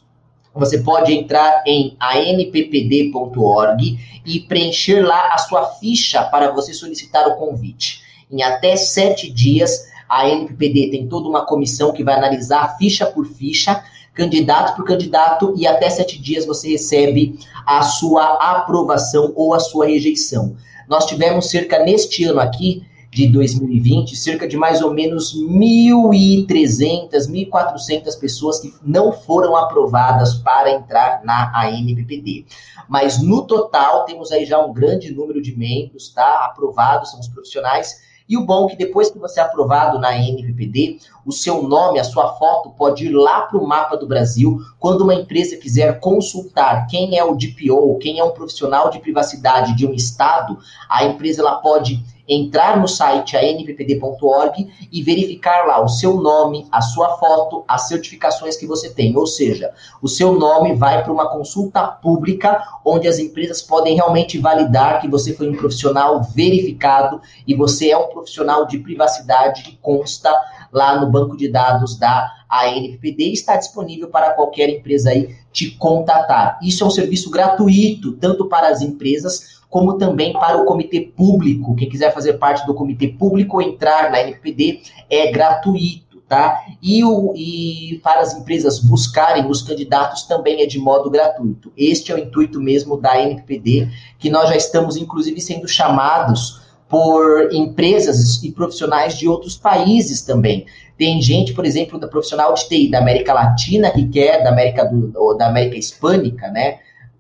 [0.53, 7.37] você pode entrar em anppd.org e preencher lá a sua ficha para você solicitar o
[7.37, 8.05] convite.
[8.31, 13.25] Em até sete dias, a NPPD tem toda uma comissão que vai analisar ficha por
[13.25, 13.83] ficha,
[14.13, 18.23] candidato por candidato, e até sete dias você recebe a sua
[18.55, 20.55] aprovação ou a sua rejeição.
[20.87, 28.19] Nós tivemos cerca, neste ano aqui, de 2020, cerca de mais ou menos 1.300, 1.400
[28.19, 32.45] pessoas que não foram aprovadas para entrar na ANPPD.
[32.87, 36.45] Mas no total, temos aí já um grande número de membros, tá?
[36.45, 40.17] Aprovados, são os profissionais e o bom é que depois que você é aprovado na
[40.17, 44.59] NPPD, o seu nome, a sua foto pode ir lá para o mapa do Brasil.
[44.79, 49.75] Quando uma empresa quiser consultar quem é o DPO, quem é um profissional de privacidade
[49.75, 50.57] de um estado,
[50.89, 56.81] a empresa ela pode entrar no site anppd.org e verificar lá o seu nome, a
[56.81, 59.15] sua foto, as certificações que você tem.
[59.15, 59.71] Ou seja,
[60.01, 65.07] o seu nome vai para uma consulta pública onde as empresas podem realmente validar que
[65.07, 70.33] você foi um profissional verificado e você é um profissional de privacidade que consta
[70.71, 75.71] lá no banco de dados da ANPPD e está disponível para qualquer empresa aí te
[75.71, 76.59] contatar.
[76.61, 81.75] Isso é um serviço gratuito, tanto para as empresas como também para o comitê público.
[81.75, 86.61] Quem quiser fazer parte do comitê público ou entrar na NPD é gratuito, tá?
[86.81, 91.71] E, o, e para as empresas buscarem os candidatos também é de modo gratuito.
[91.75, 97.53] Este é o intuito mesmo da NPD, que nós já estamos, inclusive, sendo chamados por
[97.53, 100.65] empresas e profissionais de outros países também.
[100.97, 104.85] Tem gente, por exemplo, da profissional de TI da América Latina que quer, da América
[104.85, 106.79] do, da América Hispânica, né?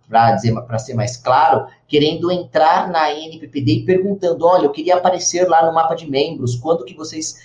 [0.09, 5.65] Para ser mais claro, querendo entrar na NPPD e perguntando, olha, eu queria aparecer lá
[5.65, 7.35] no mapa de membros, quando que vocês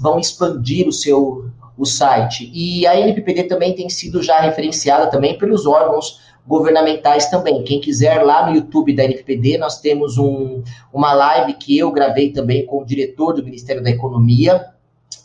[0.00, 2.50] vão expandir o seu o site?
[2.52, 7.62] E a NPPD também tem sido já referenciada também pelos órgãos governamentais também.
[7.62, 10.62] Quem quiser lá no YouTube da NPPD, nós temos um,
[10.92, 14.66] uma live que eu gravei também com o diretor do Ministério da Economia,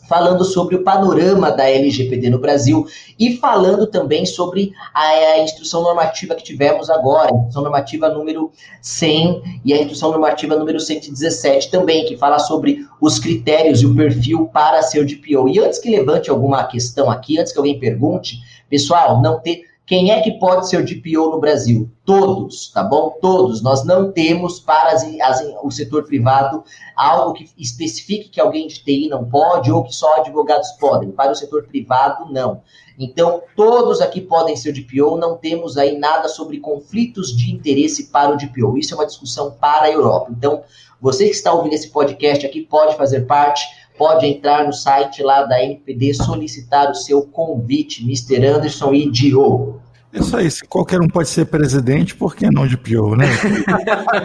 [0.08, 2.86] falando sobre o panorama da LGPD no Brasil
[3.18, 8.50] e falando também sobre a, a, instrução normativa que tivemos agora, a instrução normativa número
[8.82, 13.94] 100 e a instrução normativa número 117 também, que fala sobre os critérios e o
[13.94, 15.48] perfil para ser DPO.
[15.48, 18.38] E antes que levante alguma questão aqui, antes que alguém pergunte,
[18.68, 21.90] pessoal, não ter quem é que pode ser DPO no Brasil?
[22.06, 23.18] Todos, tá bom?
[23.20, 23.62] Todos.
[23.62, 26.64] Nós não temos para as, as, o setor privado
[26.96, 31.10] algo que especifique que alguém de TI não pode ou que só advogados podem.
[31.10, 32.62] Para o setor privado, não.
[32.98, 38.32] Então, todos aqui podem ser DPO, não temos aí nada sobre conflitos de interesse para
[38.32, 38.78] o DPO.
[38.78, 40.32] Isso é uma discussão para a Europa.
[40.34, 40.62] Então,
[40.98, 43.62] você que está ouvindo esse podcast aqui pode fazer parte
[43.96, 48.44] pode entrar no site lá da NPD, solicitar o seu convite, Mr.
[48.46, 49.80] Anderson e Dio.
[50.12, 53.26] Isso aí, se qualquer um pode ser presidente, por que não de pior, né?